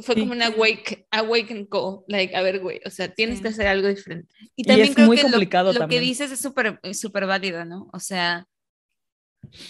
[0.03, 0.21] fue sí.
[0.21, 3.43] como una wake, awaken call, like, a ver, güey, o sea, tienes sí.
[3.43, 4.35] que hacer algo diferente.
[4.57, 7.89] Y también y creo que lo, lo, que dices es súper súper válido, ¿no?
[7.93, 8.47] O sea,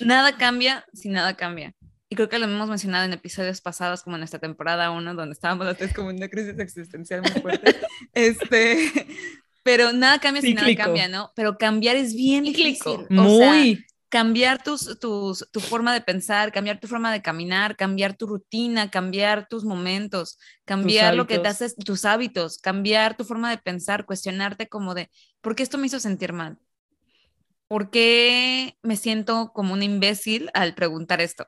[0.01, 1.75] nada cambia si nada cambia.
[2.13, 5.33] Y creo que lo hemos mencionado en episodios pasados, como en esta temporada 1, donde
[5.33, 7.77] estábamos las tres como en una crisis existencial muy fuerte.
[8.13, 9.07] este,
[9.63, 10.87] pero nada cambia si nada Cíclico.
[10.87, 11.31] cambia, ¿no?
[11.37, 12.99] Pero cambiar es bien Cíclico.
[12.99, 13.19] difícil.
[13.21, 13.87] O sea, Muy.
[14.09, 18.91] cambiar tus, tus, tu forma de pensar, cambiar tu forma de caminar, cambiar tu rutina,
[18.91, 24.05] cambiar tus momentos, cambiar lo que te haces, tus hábitos, cambiar tu forma de pensar,
[24.05, 26.59] cuestionarte como de, ¿por qué esto me hizo sentir mal?
[27.69, 31.47] ¿Por qué me siento como un imbécil al preguntar esto?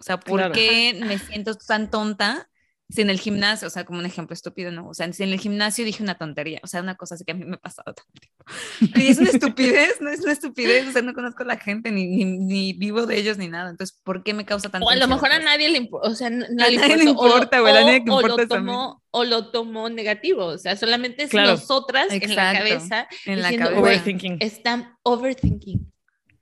[0.00, 0.54] O sea, ¿por Claro.
[0.54, 2.46] qué me siento tan tonta
[2.92, 4.88] si en el gimnasio, o sea, como un ejemplo estúpido, ¿no?
[4.88, 7.30] O sea, si en el gimnasio dije una tontería, o sea, una cosa así que
[7.30, 8.44] a mí me ha pasado todo el tiempo.
[9.06, 11.92] Y es una estupidez, no es una estupidez, o sea, no conozco a la gente,
[11.92, 13.70] ni, ni, ni vivo de ellos, ni nada.
[13.70, 16.14] Entonces, ¿por qué me causa tanto O a lo mejor a nadie le importa, o
[16.16, 18.20] sea, A le nadie le importa, o lo- importa, güey, a nadie que o- o
[18.22, 21.50] importa lo tomó, o lo tomó negativo, o sea, solamente es Claro.
[21.52, 22.58] nosotras en la Exacto.
[22.58, 24.36] cabeza en la diciendo, cabeza Overthinking.
[24.40, 25.92] están overthinking.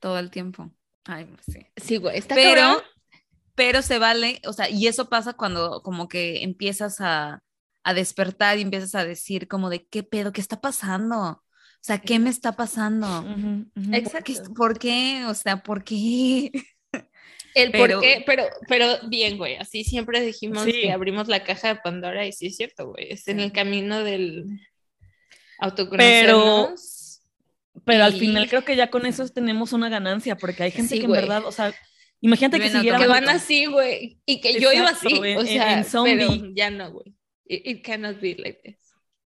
[0.01, 0.71] todo el tiempo?
[1.05, 1.67] Ay, pues sí.
[1.77, 2.83] Sí, güey, está pero, cabrón.
[3.59, 7.43] Pero se vale, o sea, y eso pasa cuando como que empiezas a,
[7.83, 10.33] a despertar y empiezas a decir como de, ¿qué pedo?
[10.33, 11.19] ¿Qué está pasando?
[11.21, 11.43] O
[11.83, 13.07] sea, ¿qué me está pasando?
[13.21, 13.95] Ujú, ujú.
[13.95, 14.33] Exacto.
[14.33, 15.25] ¿Qué- ¿Por qué?
[15.27, 16.51] O sea, ¿por qué?
[17.55, 20.73] El Pero- por qué, pero, pero bien, güey, así siempre dijimos Sí.
[20.73, 24.05] que abrimos la caja de Pandora y sí es cierto, güey, es en el camino
[24.05, 27.23] del Pero, autoconocernos.
[27.85, 30.91] pero al y- final creo que ya con eso tenemos una ganancia, porque hay gente
[30.91, 31.21] Sí, que en güey.
[31.21, 31.75] verdad, o sea,
[32.21, 35.79] imagínate que siguiera que van así, güey, y que yo iba así, en- o sea,
[35.79, 36.17] en zombie.
[36.17, 37.15] pero ya no, güey.
[37.47, 38.77] It, it cannot be like this.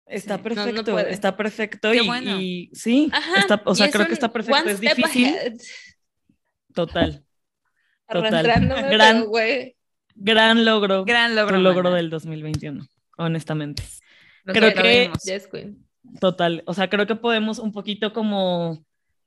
[0.07, 1.11] Está Sí, no, no perfecto, puede.
[1.12, 2.40] está perfecto Qué y, bueno.
[2.40, 3.40] y sí, Ajá.
[3.40, 5.57] está, o sea, creo que está perfecto, one es step difícil, ahead,
[6.74, 7.24] total,
[8.09, 8.35] Total.
[8.35, 9.76] arrastrándome, Gran- pero, güey,
[10.16, 11.57] gran logro, Gran logro.
[11.57, 11.96] tu logro mana.
[11.96, 12.85] del 2021,
[13.18, 13.85] honestamente,
[14.44, 15.48] Lo creo que- yes,
[16.20, 18.85] total, o sea, creo que podemos un poquito como,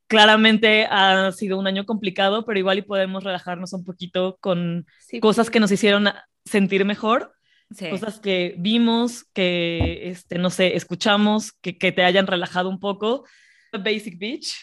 [0.08, 5.20] claramente ha sido un año complicado, pero igual y podemos relajarnos un poquito con Sí,
[5.20, 6.10] cosas que nos hicieron
[6.46, 7.34] sentir mejor
[7.76, 7.90] Sí.
[7.90, 13.26] cosas que vimos, que, este, no sé, escuchamos, que, que te hayan relajado un poco.
[13.72, 14.54] Basic Beach.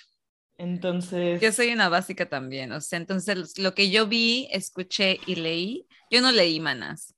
[0.59, 5.37] Entonces, Yo soy una básica también, o sea, entonces lo que yo vi, escuché y
[5.37, 7.15] leí, yo no leí manas,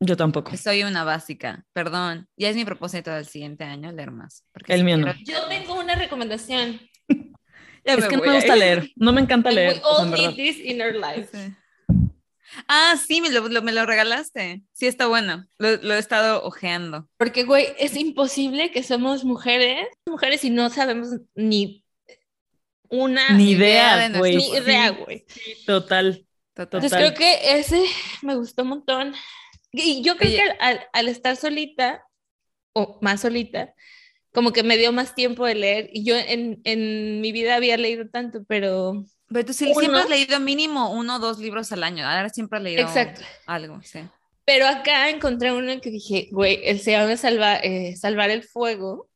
[0.00, 0.54] yo tampoco.
[0.56, 4.44] soy una básica, perdón, ya es mi propósito del siguiente año leer más.
[4.52, 5.14] porque El sí mío no.
[5.24, 6.80] Yo tengo una recomendación.
[7.84, 8.58] Ya es que no me gusta ir.
[8.58, 9.74] leer, no me encanta leer.
[9.74, 11.28] We all need this in our life.
[11.32, 11.54] Sí.
[12.66, 14.62] Ah, sí, me lo, lo- me lo regalaste.
[14.72, 15.46] Sí, está bueno.
[15.58, 17.08] Lo, lo he estado ojeando.
[17.16, 21.84] Porque, güey, es imposible que somos mujeres, mujeres y no sabemos ni
[22.88, 24.36] una Ni idea idea, de güey.
[24.36, 25.24] ni Sí, idea, güey.
[25.28, 26.26] Sí, total.
[26.54, 26.80] Total.
[26.82, 27.82] Entonces creo que ese
[28.22, 29.14] me gustó un montón.
[29.72, 30.36] Y yo creo Oye.
[30.36, 32.04] que al, al- al estar solita,
[32.72, 33.72] o más solita,
[34.32, 35.90] como que me dio más tiempo de leer.
[35.92, 39.04] Y yo en, en mi vida había leído tanto, pero...
[39.28, 39.74] Pero tú sí- Uno.
[39.80, 42.06] siempre has leído mínimo uno o dos libros al año.
[42.06, 43.22] Ahora siempre has leído Exacto.
[43.46, 44.00] algo, sí.
[44.44, 49.08] Pero acá encontré uno que dije, güey, el se llama Salva- eh, Salvar el Fuego,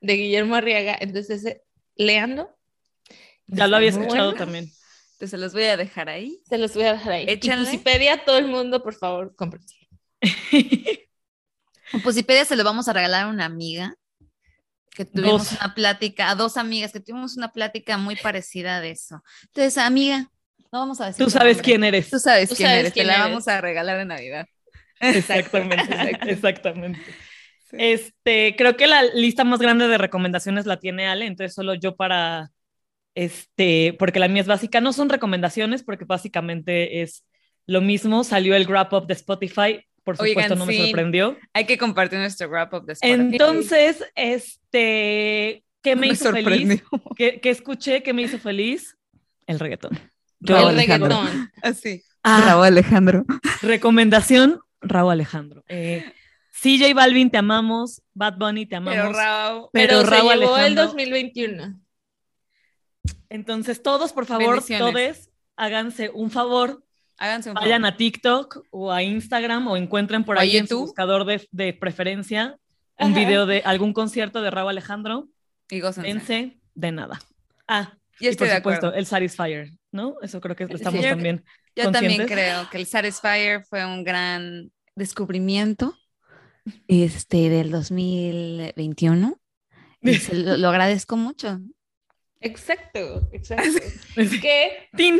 [0.00, 0.96] de Guillermo Arriaga.
[1.00, 1.62] Entonces, eh,
[1.96, 2.56] leando,
[3.48, 4.34] Ya lo había escuchado bueno.
[4.38, 4.70] también.
[5.14, 6.40] Entonces los voy a dejar ahí.
[6.48, 7.24] se los voy a dejar ahí.
[7.28, 7.62] Échenle.
[7.62, 9.74] Y Pusipedia, todo el mundo, por favor, cómprense.
[11.92, 13.96] En Pusipedia se lo vamos a regalar a una amiga
[14.94, 15.52] que tuvimos Dos.
[15.60, 19.22] una plática, a dos amigas que tuvimos una plática muy parecida de eso.
[19.44, 20.30] Entonces, amiga,
[20.72, 21.24] no vamos a decir.
[21.24, 21.64] Tú sabes nombre.
[21.64, 22.10] quién eres.
[22.10, 22.92] Tú sabes Tú quién sabes eres.
[22.92, 24.46] quién Te la vamos a regalar en Navidad.
[25.00, 27.00] Exactamente, exactamente.
[27.72, 31.96] Este, creo que la lista más grande de recomendaciones la tiene Ale, entonces solo yo
[31.96, 32.50] para,
[33.14, 37.24] este, porque la mía es básica, no son recomendaciones, porque básicamente es
[37.66, 40.82] lo mismo, salió el wrap up de Spotify, por Oigan, supuesto no me sí.
[40.86, 41.36] sorprendió.
[41.52, 43.20] Hay que compartir nuestro wrap up de Spotify.
[43.20, 46.82] Entonces, este, ¿qué me, Me hizo feliz?
[47.16, 48.02] ¿Qué, qué escuché?
[48.02, 48.96] ¿Qué me hizo fez?
[49.46, 49.98] El reggaetón.
[50.40, 51.08] El Alejandro.
[51.08, 51.52] reggaetón.
[51.62, 52.02] Así.
[52.22, 53.24] Ah, Raúl Alejandro.
[53.62, 55.64] recomendación, Raúl Alejandro.
[55.68, 56.04] Eh,
[56.52, 58.02] CJ Balvin, te amamos.
[58.14, 59.00] Bad Bunny, te amamos.
[59.00, 59.68] Pero Raúl.
[59.72, 60.84] Pero Pero, se Raúl llevó el Alejandro.
[60.86, 61.80] 2021.
[63.30, 66.82] Entonces, todos, por favor, todos, háganse un favor,
[67.20, 67.94] Háganse un vayan favor.
[67.94, 71.46] a TikTok o a Instagram o encuentren por ¿O a ahí en su buscador de,
[71.52, 72.56] de preferencia
[72.98, 73.18] un Ajá.
[73.20, 75.28] video de algún concierto de Raúl Alejandro.
[75.70, 76.58] Y gócense.
[76.74, 77.18] De nada.
[77.68, 78.98] Ah, y estoy por de supuesto, acuerdo.
[78.98, 80.16] el Satisfyer, ¿no?
[80.22, 81.08] Eso creo que estamos Sí.
[81.08, 81.44] también.
[81.76, 85.96] Yo también creo que el Satisfyer fue un gran descubrimiento
[86.88, 89.36] este, del 2021.
[90.02, 91.60] Y se lo, lo agradezco mucho.
[92.40, 93.80] Exacto, exacto.
[94.40, 95.18] que ¡Tin!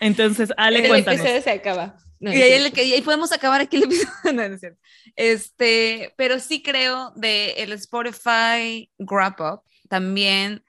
[0.00, 1.20] Entonces, Ale, el cuéntanos.
[1.20, 1.96] episodio se acaba.
[2.18, 4.10] No, Y ahí, y ahí podemos acabar aquí el episodio.
[4.24, 4.80] No, no es cierto.
[5.16, 10.64] Este, pero sí creo de el Spotify Wrap Up también.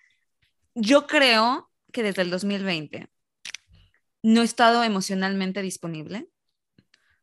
[0.76, 3.08] Yo creo que desde el 2020
[4.24, 6.28] no he estado emocionalmente disponible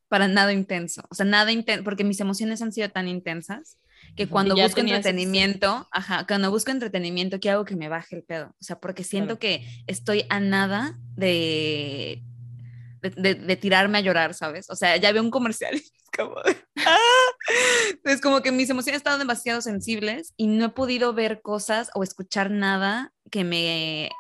[0.09, 3.79] para nada intenso, o sea, nada intenso, porque mis emociones han sido tan intensas
[4.16, 8.55] que cuando busco entretenimiento, ajá, cuando busco entretenimiento, ¿qué hago que me baje el pedo?
[8.61, 12.22] O sea, porque siento que estoy a nada de,
[13.00, 14.70] de, tirarme a llorar, ¿sabes?
[14.70, 16.98] O sea, ya veo un comercial es como, ¡ah!
[18.05, 22.03] es como que mis emociones están demasiado sensibles y no he podido ver cosas o
[22.03, 24.11] escuchar nada que me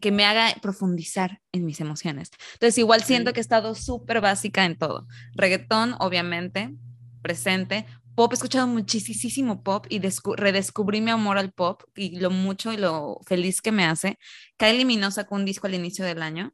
[0.00, 2.30] que me haga profundizar en mis emociones.
[2.54, 5.06] Entonces, igual siento que he estado súper básica en todo.
[5.34, 6.74] Reggaetón, obviamente,
[7.22, 7.86] presente.
[8.14, 10.00] Pop, he escuchado muchísimo pop y
[10.36, 14.18] redescubrí mi amor al pop y lo mucho y lo feliz que me hace.
[14.58, 16.52] Kylie Minogue sacó un disco al inicio del año.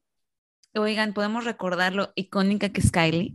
[0.75, 3.35] Oigan, podemos recordar lo icónica que es Kylie.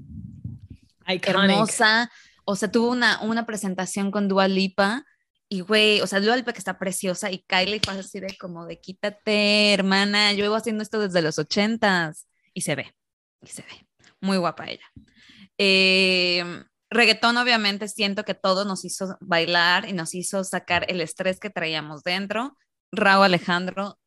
[1.05, 2.09] Hermosa.
[2.45, 5.05] O sea, tuvo una, una presentación con Dua Lipa
[5.49, 8.65] y güey, o sea, Dua Lipa que está preciosa y Kylie fue así de como
[8.65, 12.95] de quítate, hermana, yo llevo haciendo esto desde los ochentas y se ve,
[13.41, 13.87] y se ve.
[14.19, 14.85] Muy guapa ella.
[15.57, 21.39] Eh, reggaetón, obviamente, siento que todo nos hizo bailar y nos hizo sacar el estrés
[21.39, 22.57] que traíamos dentro.
[22.91, 23.97] Raúl Alejandro,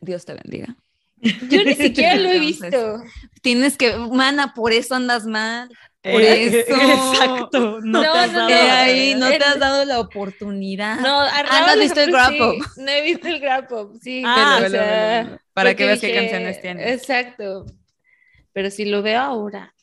[0.00, 0.76] Dios te bendiga.
[1.20, 3.02] Yo ni siquiera lo he visto.
[3.42, 5.68] Tienes que, mana, por eso andas mal.
[6.00, 6.74] Por eh, eso.
[6.74, 7.80] Exacto.
[7.82, 11.00] No, te has dado, ahí, no te has dado la oportunidad.
[11.00, 12.64] No, ah, no has visto el grab up.
[12.76, 14.22] no he visto el grab up, sí.
[14.24, 16.92] Ah, pero, o sea, para que veas qué canciones tiene.
[16.92, 17.66] Exacto.
[18.52, 19.74] Pero si lo veo ahora.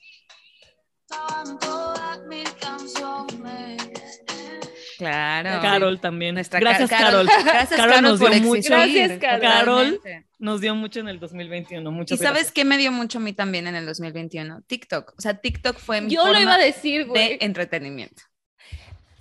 [4.97, 5.61] Claro.
[5.61, 6.35] Carol también.
[6.35, 7.27] Nuestra Gracias, Carol.
[7.27, 7.43] Carol.
[7.45, 8.69] Gracias, Carol nos dio por mucho.
[8.69, 9.41] Gracias, Carol.
[9.41, 10.01] Carol
[10.39, 11.91] nos dio mucho en el 2021.
[11.91, 12.51] Muchas ¿Y sabes gracias.
[12.53, 14.61] qué me dio mucho a mí también en el 2021?
[14.67, 15.13] TikTok.
[15.17, 17.37] O sea, TikTok fue mi Yo lo forma iba a decir, güey.
[17.37, 18.23] de entretenimiento.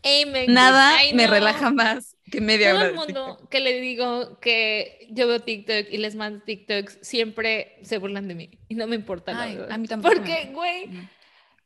[0.02, 0.52] Amen.
[0.52, 3.48] Nada me relaja más que media Todo hora el de mundo TikTok.
[3.50, 8.34] que le digo que yo veo TikTok y les mando TikToks siempre se burlan de
[8.34, 9.72] mí y no me importa la Ay, verdad.
[9.72, 10.14] a mí tampoco.
[10.14, 10.90] Porque, güey.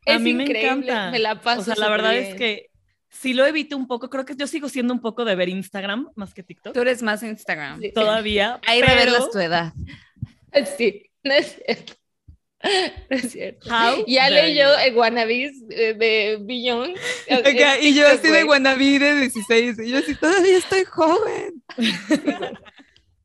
[0.06, 1.10] A mí me increíble, encanta.
[1.10, 2.70] me la paso O sea, la verdad es que
[3.08, 4.10] sí lo evito un poco.
[4.10, 6.74] Creo que yo sigo siendo un poco de ver Instagram más que TikTok.
[6.74, 7.80] Tú eres más Instagram.
[7.80, 7.92] Sí.
[7.92, 8.60] Todavía.
[8.66, 9.72] Ahí pero revelas tu edad.
[10.76, 11.92] Sí, no es cierto.
[12.62, 13.68] No es cierto.
[13.70, 16.96] how Ya leyó el Wannabes eh, de Beyond.
[17.82, 21.62] y yo así de Guanabí de 16, y yo así todavía estoy joven.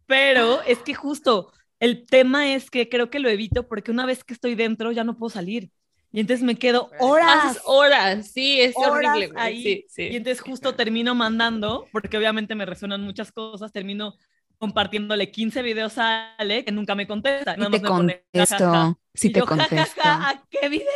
[0.06, 4.24] Pero es que justo el tema es que creo que lo evito porque una vez
[4.24, 5.72] que estoy dentro ya no puedo salir.
[6.14, 9.34] Y entonces me quedo horas, Pasas horas, sí, es horas horrible.
[9.36, 9.64] ahí.
[9.64, 10.04] Sí, sí.
[10.04, 14.16] Y entonces justo termino mandando, porque obviamente me resuenan muchas cosas, termino
[14.60, 17.56] compartiéndole 15 videos a Ale que nunca me contesta.
[17.58, 17.88] Y te "Ja, ja, ja".
[17.88, 20.02] contesto, sí Y te yo, "Ja, ja, ja, contesto.
[20.06, 20.88] ¿A qué video?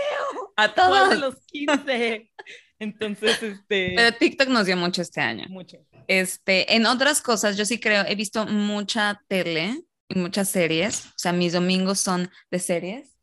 [0.56, 1.20] A ¿Cuál de todos.
[1.20, 2.32] los 15?
[2.80, 3.94] Entonces, este...
[3.96, 5.46] Pero TikTok nos dio mucho este año.
[5.50, 5.78] mucho.
[6.08, 11.08] Este, en otras cosas, yo sí creo, he visto mucha tele y muchas series.
[11.08, 13.17] O sea, mis domingos son de series.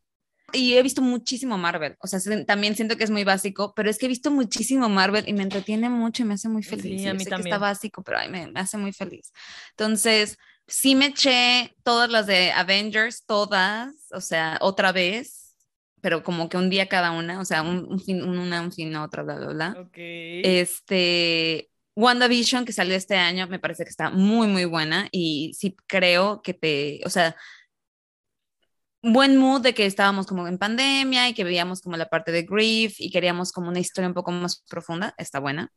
[0.55, 1.95] Y he visto muchísimo Marvel.
[1.99, 4.89] O sea, se- también siento que es muy básico, pero es que he visto muchísimo
[4.89, 7.01] Marvel y me entretiene mucho y me hace muy feliz.
[7.01, 7.53] Sí, a mí sé que también.
[7.53, 9.31] está básico, pero ay, me, me hace muy feliz.
[9.71, 10.37] Entonces,
[10.67, 15.55] sí me eché todas las de Avengers, todas, o sea, otra vez,
[16.01, 18.95] pero como que un día cada una, o sea, un, un fin, una, un fin,
[18.95, 19.77] otra, bla, bla, bla.
[19.79, 19.97] Ok.
[19.97, 25.75] Este, WandaVision, que salió este año, me parece que está muy, muy buena y sí
[25.87, 27.35] creo que te, o sea,
[29.11, 32.43] buen mood de que estábamos como en pandemia y que veíamos como la parte de
[32.43, 35.71] grief y queríamos como una historia un poco más profunda, está buena.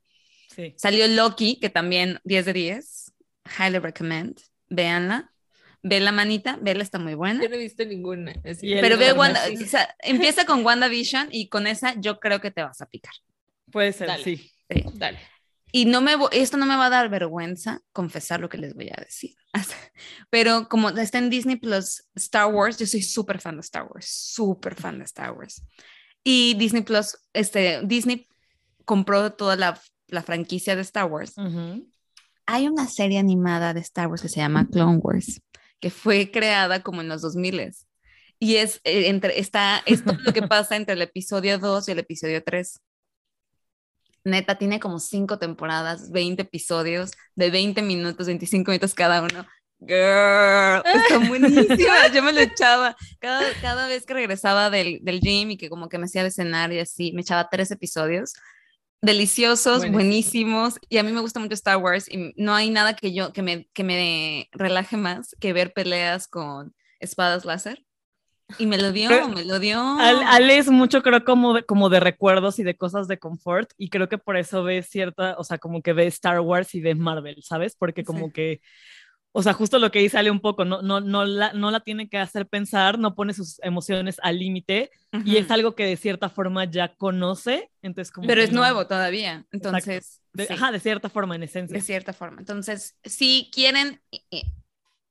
[0.54, 0.74] sí.
[0.76, 3.12] Salió Loki, que también 10 de 10,
[3.58, 5.32] highly recommend, véanla.
[5.80, 7.40] Ve la manita, vela, está muy buena.
[7.40, 8.34] Yo no he visto ninguna.
[8.42, 9.62] Pero ve Wanda, sí.
[9.62, 13.12] o sea, empieza con WandaVision y con esa yo creo que te vas a picar.
[13.70, 14.24] Puede ser, Dale.
[14.24, 14.50] sí.
[14.68, 14.84] Sí.
[14.94, 15.20] Dale.
[15.70, 18.88] Y no me, esto no me va a dar vergüenza confesar lo que les voy
[18.88, 19.36] a decir.
[20.30, 24.06] Pero como está en Disney Plus Star Wars, yo soy súper fan de Star Wars,
[24.08, 25.62] súper fan de Star Wars.
[26.24, 28.28] Y Disney Plus, este, Disney
[28.84, 31.34] compró toda la, la franquicia de Star Wars.
[31.36, 31.88] Ujú.
[32.46, 35.40] Hay una serie animada de Star Wars que se llama Clone Wars,
[35.80, 37.72] que fue creada como en los 2000
[38.40, 41.92] y es eh, entre está es todo lo que pasa entre el episodio 2 y
[41.92, 42.80] el episodio 3.
[44.24, 49.46] Neta, tiene como cinco temporadas, 20 episodios de 20 minutos, 25 minutos cada uno.
[49.80, 52.08] Girl, está buenísima.
[52.12, 55.88] Yo me lo echaba cada, cada vez que regresaba del, del gym y que como
[55.88, 58.32] que me hacía de cenar y así, me echaba tres episodios
[59.00, 59.92] deliciosos, Buenísimo.
[59.94, 60.74] buenísimos.
[60.88, 63.42] Y a mí me gusta mucho Star Wars y no hay nada que yo que
[63.42, 67.84] me, que me relaje más que ver peleas con espadas láser.
[68.56, 69.78] Y me lo dio, Pero- me lo dio.
[69.98, 73.70] Al- Ale es mucho, creo, como de, como de recuerdos y de cosas de confort,
[73.76, 76.80] y creo que por eso ve cierta, o sea, como que ve Star Wars y
[76.80, 77.76] ve Marvel, ¿sabes?
[77.78, 78.32] Porque como Sí.
[78.32, 78.60] que,
[79.32, 81.80] o sea, justo lo que dice sale un poco, no, no, no, la, no la
[81.80, 84.90] tiene que hacer pensar, no pone sus emociones al límite
[85.26, 88.86] y es algo que de cierta forma ya conoce, entonces como Pero es no- nuevo
[88.86, 90.22] todavía, entonces...
[90.32, 91.74] de, sí, Ajá, de cierta forma, en esencia.
[91.74, 92.38] de cierta forma.
[92.40, 94.00] Entonces, si quieren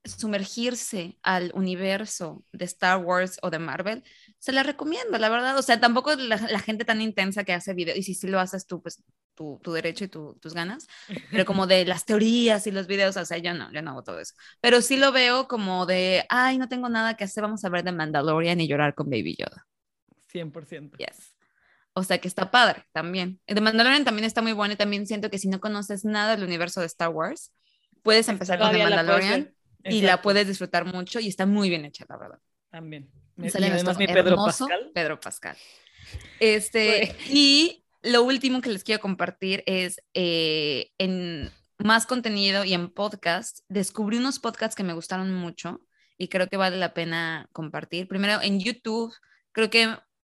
[0.07, 4.03] sumergirse al universo de Star Wars o de Marvel,
[4.39, 5.57] se la recomiendo, la verdad.
[5.57, 8.39] O sea, tampoco la, la gente tan intensa que hace videos, y si sí lo
[8.39, 9.03] haces tú, pues
[9.35, 10.87] tu, tu derecho y tu- tus ganas,
[11.31, 14.03] pero como de las teorías y los videos, o sea, yo no, yo no hago
[14.03, 14.33] todo eso.
[14.61, 17.83] Pero sí lo veo como de, ay, no tengo nada que hacer, vamos a ver
[17.83, 19.65] de Mandalorian y llorar con Baby Yoda.
[20.27, 20.97] 100%.
[20.97, 21.35] Yes.
[21.93, 23.39] O sea que está padre también.
[23.47, 26.45] The Mandalorian también está muy bueno y también siento que si no conoces nada del
[26.45, 27.51] universo de Star Wars,
[28.03, 29.53] puedes empezar con The Todavía
[29.87, 32.39] Mandalorian y la Exacto, puedes disfrutar mucho y está muy bien hecha, la verdad.
[32.69, 33.09] También.
[33.37, 34.91] Y Sale además mi Pedro hermoso Pascal.
[34.93, 35.57] Pedro Pascal.
[36.39, 42.89] Este, y lo último que les quiero compartir es eh, en más contenido y en
[42.89, 45.81] podcast, descubrí unos podcasts que me gustaron mucho
[46.17, 48.07] y creo que vale la pena compartir.
[48.07, 49.13] Primero, en YouTube,
[49.51, 49.87] creo que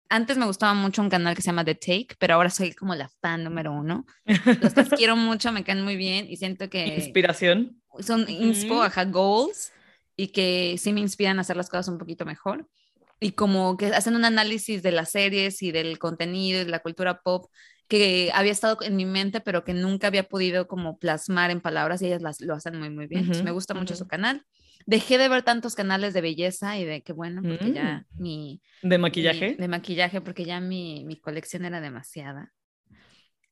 [0.10, 2.96] antes me gustaba mucho un canal que se llama The Take, pero ahora soy como
[2.96, 4.06] la fan número uno.
[4.26, 7.82] Los quiero mucho, me caen muy bien y siento que Inspiración.
[8.00, 8.84] Son inspo, Ujú.
[8.84, 9.72] ajá, goals,
[10.16, 12.68] y que sí me inspiran a hacer las cosas un poquito mejor.
[13.20, 16.80] Y como que hacen un análisis de las series y del contenido y de la
[16.80, 17.46] cultura pop
[17.88, 22.02] que había estado en mi mente, pero que nunca había podido como plasmar en palabras
[22.02, 23.22] y ellas las, lo hacen muy, muy bien.
[23.22, 24.04] Entonces, Ujú, me gusta mucho ujú.
[24.04, 24.46] su canal.
[24.86, 28.90] Dejé de ver tantos canales de belleza y de que bueno, porque ya mi, De
[28.98, 29.56] mi- maquillaje.
[29.58, 32.54] de maquillaje, porque ya mi, mi colección era demasiada.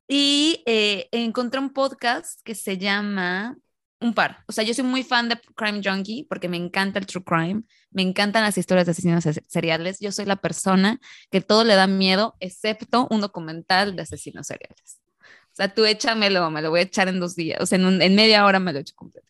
[0.07, 3.57] Y eh, encontré un podcast que se llama
[4.01, 4.43] Un par.
[4.47, 7.63] O sea, yo soy muy fan de Crime Junkie porque me encanta el true crime,
[7.91, 9.99] me encantan las historias de asesinos se- seriales.
[9.99, 10.99] Yo soy la persona
[11.31, 14.99] que todo le da miedo, excepto un documental de asesinos seriales.
[15.21, 17.85] O sea, tú échamelo, me lo voy a echar en dos días, o sea, en,
[17.85, 19.27] un- en media hora me lo echo completo.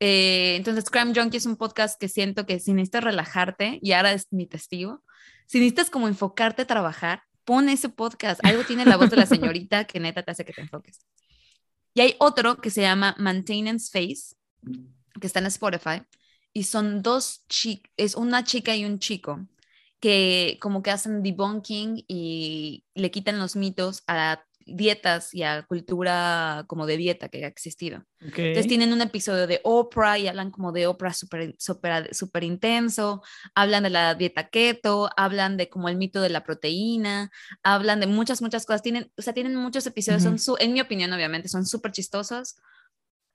[0.00, 4.12] Eh, entonces, Crime Junkie es un podcast que siento que si necesitas relajarte, y ahora
[4.12, 5.04] es mi testigo,
[5.46, 8.40] si necesitas como enfocarte a trabajar, pon ese podcast.
[8.44, 11.00] Algo tiene la voz de la señorita que neta te hace que te enfoques.
[11.94, 14.36] Y hay otro que se llama Maintenance Face,
[15.20, 16.02] que está en Spotify,
[16.52, 19.46] y son dos chicas, es una chica y un chico
[20.00, 26.64] que como que hacen debunking y le quitan los mitos a dietas y a cultura
[26.68, 28.04] como de dieta que ha existido.
[28.26, 28.38] Ok.
[28.38, 33.22] Entonces tienen un episodio de Oprah y hablan como de Oprah súper super, super intenso,
[33.54, 37.30] hablan de la dieta keto, hablan de como el mito de la proteína,
[37.62, 38.82] hablan de muchas, muchas cosas.
[38.82, 42.56] Tienen, o sea, tienen muchos episodios, son su- en mi opinión, obviamente, son súper chistosos.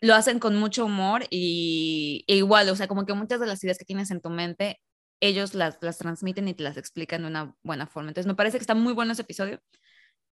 [0.01, 3.63] Lo hacen con mucho humor y e igual, o sea, como que muchas de las
[3.63, 4.81] ideas que tienes en tu mente,
[5.21, 8.09] ellos las, las transmiten y te las explican de una buena forma.
[8.09, 9.61] Entonces, me parece que está muy bueno ese episodio.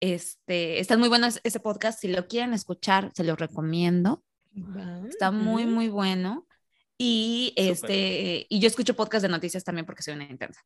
[0.01, 2.01] Este, está muy bueno ese- podcast.
[2.01, 4.23] Si lo quieren escuchar, se los recomiendo.
[5.09, 6.47] Está muy, muy bueno.
[6.99, 10.61] Y, este, y yo escucho podcast de noticias también porque soy una intensa.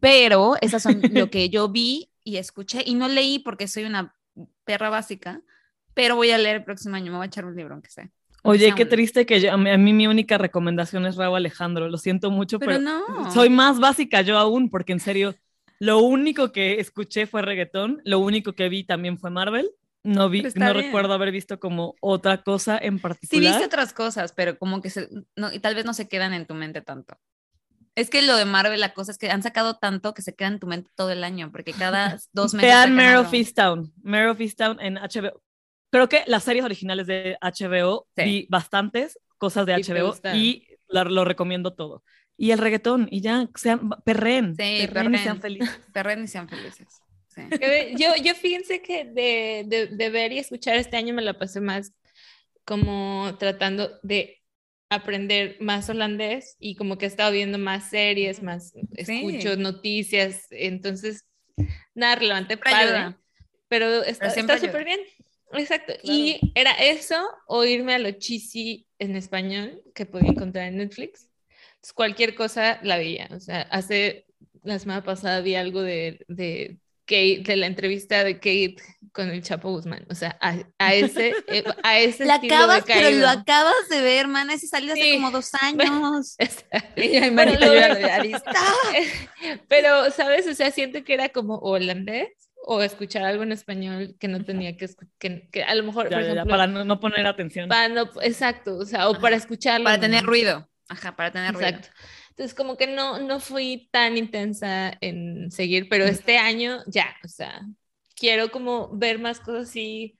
[0.00, 4.14] Pero esas son lo que yo vi y escuché y no leí porque soy una
[4.64, 5.42] perra básica,
[5.94, 8.10] pero voy a leer el próximo año, me voy a echar un libro aunque sea.
[8.42, 11.88] Oye, qué triste que yo, a, mí, a mí mi única recomendación es Raúl Alejandro.
[11.88, 13.30] Lo siento mucho, Pero pero, no.
[13.32, 15.34] soy más básica yo aún, porque en serio,
[15.78, 19.70] lo único que escuché fue reggaetón, lo único que vi también fue Marvel.
[20.04, 20.72] No vi, no bien.
[20.74, 23.42] recuerdo haber visto como otra cosa en Sí particular.
[23.42, 26.46] viste otras cosas, pero como que se, no, y tal vez no se quedan en
[26.46, 27.18] tu mente tanto.
[27.96, 30.48] Es que lo de Marvel, la cosa es que han sacado tanto que se queda
[30.48, 32.68] en tu mente todo el año, porque cada dos meses.
[32.70, 33.32] Vean Mare of.
[33.34, 33.92] Easttown.
[34.02, 35.42] Mare of Easttown en HBO.
[35.90, 38.22] Creo que las series originales de HBO Sí.
[38.24, 42.04] vi bastantes cosas de ¿Y HBO y la- lo recomiendo todo.
[42.36, 45.40] Y el reggaetón, y ya, sean, perren, Sí, perren y sean perren.
[45.40, 45.80] felices.
[45.92, 46.88] Perren y sean felices.
[47.28, 47.42] Sí.
[47.98, 51.60] Yo, yo fíjense que de, de, de ver y escuchar este año me la pasé
[51.60, 51.92] más
[52.64, 54.42] como tratando de
[54.88, 61.26] aprender más holandés y como que he estado viendo más series, más escucho noticias, entonces
[61.94, 63.18] nada relevante, ayuda.
[63.68, 65.00] pero está súper bien.
[65.52, 65.92] Exacto.
[66.02, 71.28] Y era eso o irme a lo cheesy en español que podía encontrar en Netflix.
[71.76, 73.28] Entonces, cualquier cosa la veía.
[73.32, 74.26] O sea, hace
[74.62, 78.76] la semana pasada vi algo de, de Kate, de la entrevista de Kate
[79.12, 80.04] con el Chapo Guzmán.
[80.10, 83.88] O sea, a, a ese, eh, a ese La estilo acabas, de pero lo acabas
[83.88, 84.50] de ver, man.
[84.50, 85.12] Ese salió hace Sí.
[85.14, 86.36] como dos años.
[86.96, 87.08] Y
[88.22, 88.50] visto.
[89.68, 90.46] Pero, ¿sabes?
[90.48, 92.28] O sea, siento que era como holandés
[92.68, 96.10] o escuchar algo en español que no tenía que escuchar, que, que a lo mejor,
[96.10, 97.68] Ya, por ya, ya, ejemplo, para no, no poner atención.
[97.68, 99.84] para no- exacto, o sea, o para escucharlo.
[99.84, 100.68] Para tener ruido.
[100.88, 101.68] Ajá, para tener ruido.
[101.68, 101.88] Exacto.
[102.30, 107.28] Entonces, como que no, no fui tan intensa en seguir, pero este año ya, o
[107.28, 107.62] sea,
[108.14, 110.16] quiero como ver más cosas y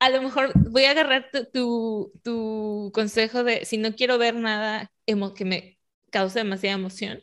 [0.00, 4.34] a lo mejor voy a agarrar tu, tu, tu consejo de si no quiero ver
[4.34, 4.92] nada
[5.34, 5.78] que me
[6.10, 7.22] causa demasiada emoción.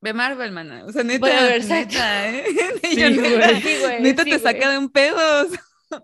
[0.00, 0.70] Ve Marvel, man.
[0.82, 2.44] O sea, neta, neta, ¿eh?
[2.90, 3.50] Sí, neta,
[3.82, 4.02] güey.
[4.02, 4.54] Neta sí, te güey.
[4.54, 5.46] saca de un pedo.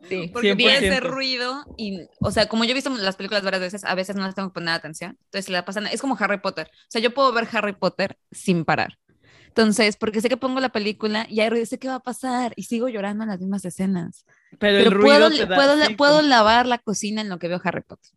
[0.08, 0.30] Sí.
[0.32, 0.56] Porque 100%.
[0.56, 3.94] tiene ese ruido y, o sea, como yo he visto las películas varias veces, a
[3.94, 5.18] veces no les tengo que poner atención.
[5.26, 6.68] Entonces, la pasan, es como Harry Potter.
[6.72, 8.98] O sea, yo puedo ver Harry Potter sin parar.
[9.46, 12.52] Entonces, porque sé que pongo la película y hay ruido, sé qué va a pasar
[12.56, 14.26] y sigo llorando en las mismas escenas.
[14.58, 17.82] Pero, el Pero ruido puedo, puedo, puedo lavar la cocina en lo que veo Harry
[17.82, 18.12] Potter.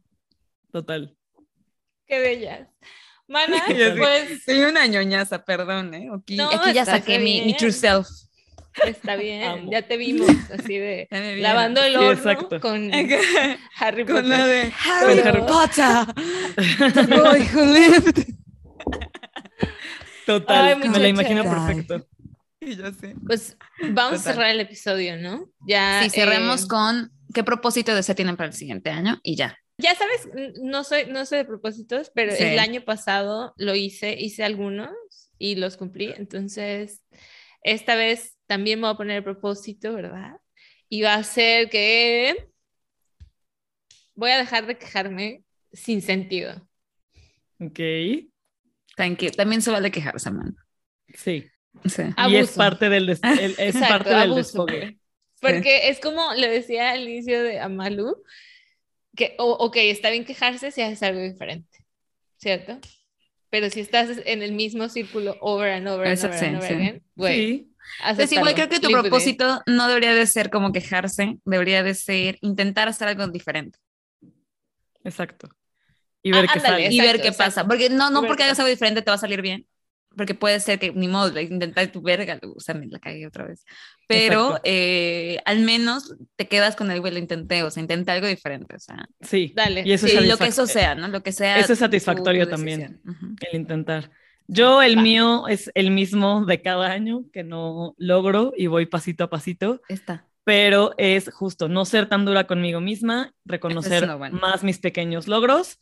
[0.72, 1.15] Total.
[2.05, 2.67] Qué bellas.
[3.28, 3.63] Mana,
[3.97, 6.09] pues Soy una ñoñaza, perdón, ¿eh?
[6.13, 8.07] Aquí, No, aquí ya saqué mi, mi true self.
[8.86, 9.43] Está bien.
[9.43, 9.72] Amo.
[9.72, 11.07] Ya te vimos así de
[11.39, 12.59] lavando el Sí, horno exacto.
[12.59, 12.91] con
[13.80, 14.05] Harry Potter.
[14.05, 16.93] Con la de Harry Harry Potter.
[16.93, 18.26] The boy who lived.
[20.26, 20.99] Total, Ay, me muchacha.
[20.99, 22.07] la imagino perfecto.
[22.61, 23.15] Y yo sé.
[23.26, 24.34] Pues vamos a Total.
[24.36, 25.49] cerrar el episodio, ¿no?
[25.67, 26.01] Ya.
[26.03, 29.57] Sí, cerremos eh, con qué propósito de tienen para el siguiente año y ya.
[29.78, 30.28] Ya sabes,
[30.61, 32.43] no soy, no soy de propósitos, pero Sí.
[32.43, 34.89] el año pasado lo hice, hice algunos
[35.38, 36.13] y los cumplí.
[36.17, 37.01] Entonces,
[37.63, 40.38] esta vez también me voy a poner el propósito, ¿verdad?
[40.89, 42.50] Y va a ser que
[44.16, 46.68] voy a dejar de quejarme sin sentido.
[47.60, 47.80] Ok,
[48.97, 49.32] Thank you.
[49.32, 50.56] También se vale quejarse, man.
[51.14, 51.45] sí.
[51.86, 52.02] Sí.
[52.28, 54.97] Y es parte del, des- el- es Exacto, parte del desfogue.
[55.39, 58.22] Porque es como le decía al inicio de Amalu,
[59.16, 61.86] que, o- ok, está bien quejarse si haces algo diferente,
[62.38, 62.80] ¿cierto?
[63.52, 66.68] Pero si estás en el mismo círculo over and over and over sí, and over
[66.68, 66.74] sí.
[66.74, 67.68] again, güey, Sí,
[68.15, 68.97] Pues igual creo que tu it.
[68.97, 73.80] propósito no debería de ser como quejarse, debería de ser intentar hacer algo diferente
[75.03, 75.49] exacto.
[76.21, 77.38] Y ver Ah, qué y ver qué exacto.
[77.38, 77.67] pasa.
[77.67, 79.65] Porque no, no porque hagas algo diferente te va a salir bien,
[80.17, 83.25] porque puede ser que ni modo, like, intentar tu verga, o sea, me la cagué
[83.25, 83.63] otra vez.
[84.07, 88.27] Pero eh, al menos te quedas con el güey, lo intenté, o sea, intenté algo
[88.27, 89.84] diferente, o sea, Sí, Dale.
[89.86, 91.07] y eso sí, es lo que eso sea, ¿no?
[91.07, 91.57] Lo que sea.
[91.57, 92.80] Eso es tu- satisfactorio tu también.
[92.82, 93.01] decisión.
[93.15, 93.36] Ujú.
[93.49, 94.11] el intentar.
[94.52, 99.24] Yo, el mío es el mismo de cada año, que no logro y voy pasito
[99.24, 100.28] a pasito, Está.
[100.43, 104.39] pero es justo no ser tan dura conmigo misma, reconocer bueno.
[104.39, 105.80] más mis pequeños logros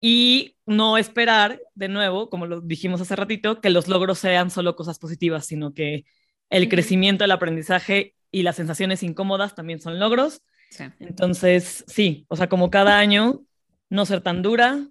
[0.00, 4.76] y no esperar, de nuevo, como lo dijimos hace ratito, que los logros sean solo
[4.76, 6.06] cosas positivas, sino que
[6.48, 10.40] el crecimiento, el aprendizaje y las sensaciones incómodas también son logros.
[10.70, 10.84] Sí.
[11.00, 13.42] Entonces, sí, o sea, como cada año,
[13.90, 14.88] no ser tan dura,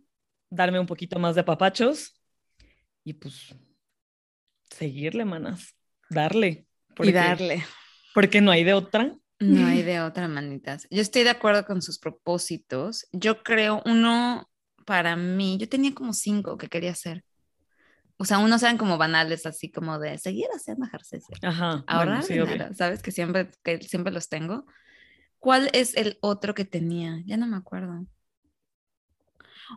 [0.52, 2.20] darme un poquito más de papachos
[3.04, 3.56] y pues
[4.70, 5.76] seguirle, manas,
[6.10, 6.68] darle.
[6.96, 7.64] Porque, Y darle.
[8.14, 9.16] Porque no hay de otra.
[9.40, 10.88] No hay de otra, manitas.
[10.90, 13.08] Yo estoy de acuerdo con sus propósitos.
[13.12, 14.50] Yo creo uno
[14.86, 17.24] para mí, yo tenía como cinco que quería hacer.
[18.18, 21.36] O sea, unos eran como banales, así como de seguir haciendo ejercicio.
[21.42, 21.84] Ajá.
[21.88, 23.02] Ahorrar bueno, sí, dinero, ¿sabes?
[23.02, 24.66] Que siempre, que siempre los tengo.
[25.40, 27.22] ¿Cuál es el otro que tenía?
[27.26, 28.06] Ya no me acuerdo.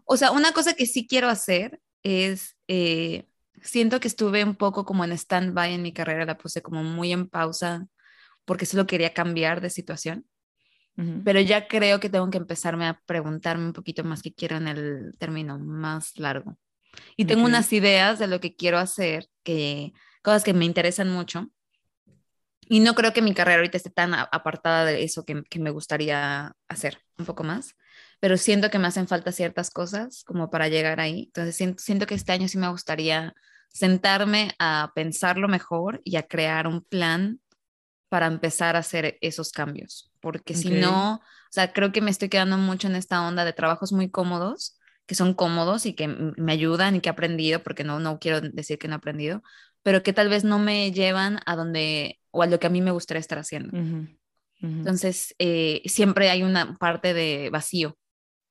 [0.04, 3.26] O sea, una cosa que sí quiero hacer es, eh,
[3.62, 7.12] siento que estuve un poco como en stand-by en mi carrera, la puse como muy
[7.12, 7.86] en pausa
[8.44, 10.26] porque solo quería cambiar de situación,
[11.22, 14.68] pero ya creo que tengo que empezarme a preguntarme un poquito más qué quiero en
[14.68, 16.56] el término más largo.
[17.16, 17.46] Y tengo Ok.
[17.46, 19.92] unas ideas de lo que quiero hacer, que
[20.22, 21.48] cosas que me interesan mucho.
[22.68, 25.58] Y no creo que mi carrera ahorita esté tan a- apartada de eso que, que
[25.60, 27.76] me gustaría hacer un poco más,
[28.20, 31.24] pero siento que me hacen falta ciertas cosas como para llegar ahí.
[31.26, 33.34] Entonces siento, siento que este año sí me gustaría
[33.68, 37.40] sentarme a pensarlo mejor y a crear un plan
[38.08, 42.28] para empezar a hacer esos cambios, porque si no, o sea, creo que me estoy
[42.28, 46.52] quedando mucho en esta onda de trabajos muy cómodos, que son cómodos y que me
[46.52, 49.42] ayudan y que he aprendido, porque no, no quiero decir que no he aprendido,
[49.82, 52.80] pero que tal vez no me llevan a donde o a lo que a mí
[52.80, 53.76] me gustaría estar haciendo.
[54.60, 57.98] Entonces, eh, siempre hay una parte de vacío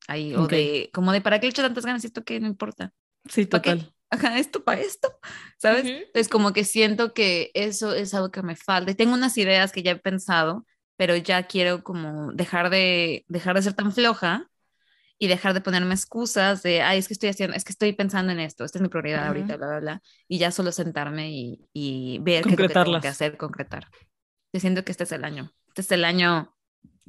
[0.08, 0.54] ahí, o Ok.
[0.54, 2.94] de como de para qué le echo tantas ganas esto que no importa.
[3.30, 3.74] sí, ¿pa' qué?
[3.74, 3.94] total.
[4.12, 5.20] Ajá, esto para esto,
[5.58, 5.88] ¿sabes?
[5.88, 6.06] Ujú.
[6.08, 8.92] Entonces, como que siento que eso es algo que me falta.
[8.92, 10.66] Y tengo unas ideas que ya he pensado,
[10.98, 14.50] pero ya quiero como dejar de, dejar de ser tan floja
[15.18, 18.32] y dejar de ponerme excusas de, ay, es que estoy haciendo, es que estoy pensando
[18.34, 19.28] en esto, esta es mi prioridad Ajá.
[19.28, 20.02] ahorita, bla, bla, bla.
[20.28, 23.88] Y ya solo sentarme y, y ver qué es lo que tengo que hacer, concretar.
[24.54, 25.54] Yo siento que este es el año.
[25.70, 26.56] Este es el año,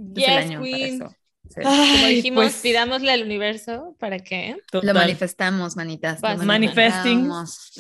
[0.08, 1.18] este es el Yes, año para eso.
[1.48, 1.60] Sí.
[1.62, 4.56] Como Ay, dijimos, pues, pidámosle al universo para que.
[4.72, 4.94] Lo total.
[4.94, 6.16] manifestamos, manitas.
[6.16, 7.28] lo Pues, manifesting.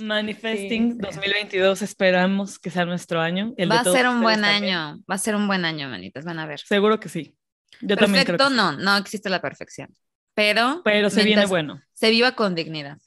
[0.02, 0.98] Manifesting Sí.
[0.98, 3.54] 2022, esperamos que sea nuestro año.
[3.56, 4.74] el Va a ser un buen también.
[4.76, 6.60] año, va a ser un buen año, manitas, van a ver.
[6.60, 7.36] Seguro que sí.
[7.82, 8.56] Yo también creo Perfecto, que sí.
[8.56, 9.94] no, no existe la perfección,
[10.34, 11.82] pero, Pero se viene bueno.
[11.92, 12.98] Se viva con dignidad.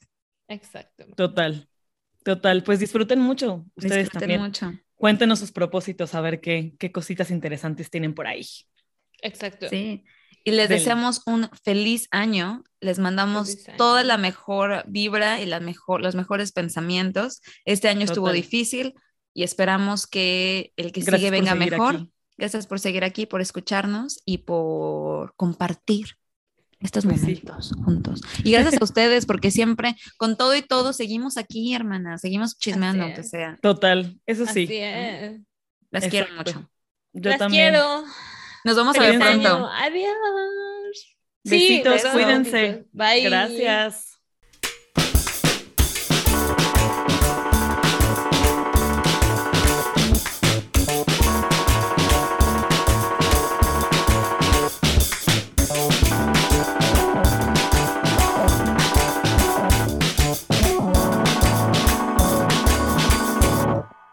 [0.48, 1.04] Exacto.
[1.16, 1.66] Total.
[2.24, 2.62] Total.
[2.62, 3.64] Pues disfruten mucho.
[3.74, 4.40] Ustedes Disfruten también.
[4.42, 4.72] mucho.
[4.94, 8.46] Cuéntenos sus propósitos, a ver qué, qué cositas interesantes tienen por ahí.
[9.22, 9.68] Exacto.
[9.68, 10.04] Sí.
[10.44, 10.78] Y les Denle.
[10.80, 12.62] deseamos un feliz año.
[12.80, 13.76] Les mandamos Feliz año.
[13.76, 17.42] toda la mejor vibra y la mejor, los mejores pensamientos.
[17.64, 18.36] Este año estuvo Total.
[18.36, 18.94] difícil
[19.34, 21.94] y esperamos que el que Gracias sigue venga mejor.
[21.96, 22.10] aquí.
[22.38, 26.16] Gracias por seguir aquí, por escucharnos y por compartir
[26.80, 27.26] estos Pues sí.
[27.26, 28.22] momentos juntos.
[28.42, 32.22] Y gracias a ustedes porque siempre, con todo y todo, seguimos aquí, hermanas.
[32.22, 33.58] Seguimos chismeando, Así aunque sea.
[33.60, 34.76] Total, eso Así sí.
[34.78, 35.38] es.
[35.90, 36.54] Las quiero Exacto.
[36.54, 36.70] mucho.
[37.12, 37.72] Yo Las también.
[37.74, 38.04] quiero.
[38.64, 39.48] Nos vamos a ver pronto.
[39.48, 39.66] año.
[39.66, 41.16] Adiós.
[41.44, 42.10] Besitos, besos.
[42.10, 42.84] cuídense.
[42.92, 43.22] Bye.
[43.22, 44.09] Gracias.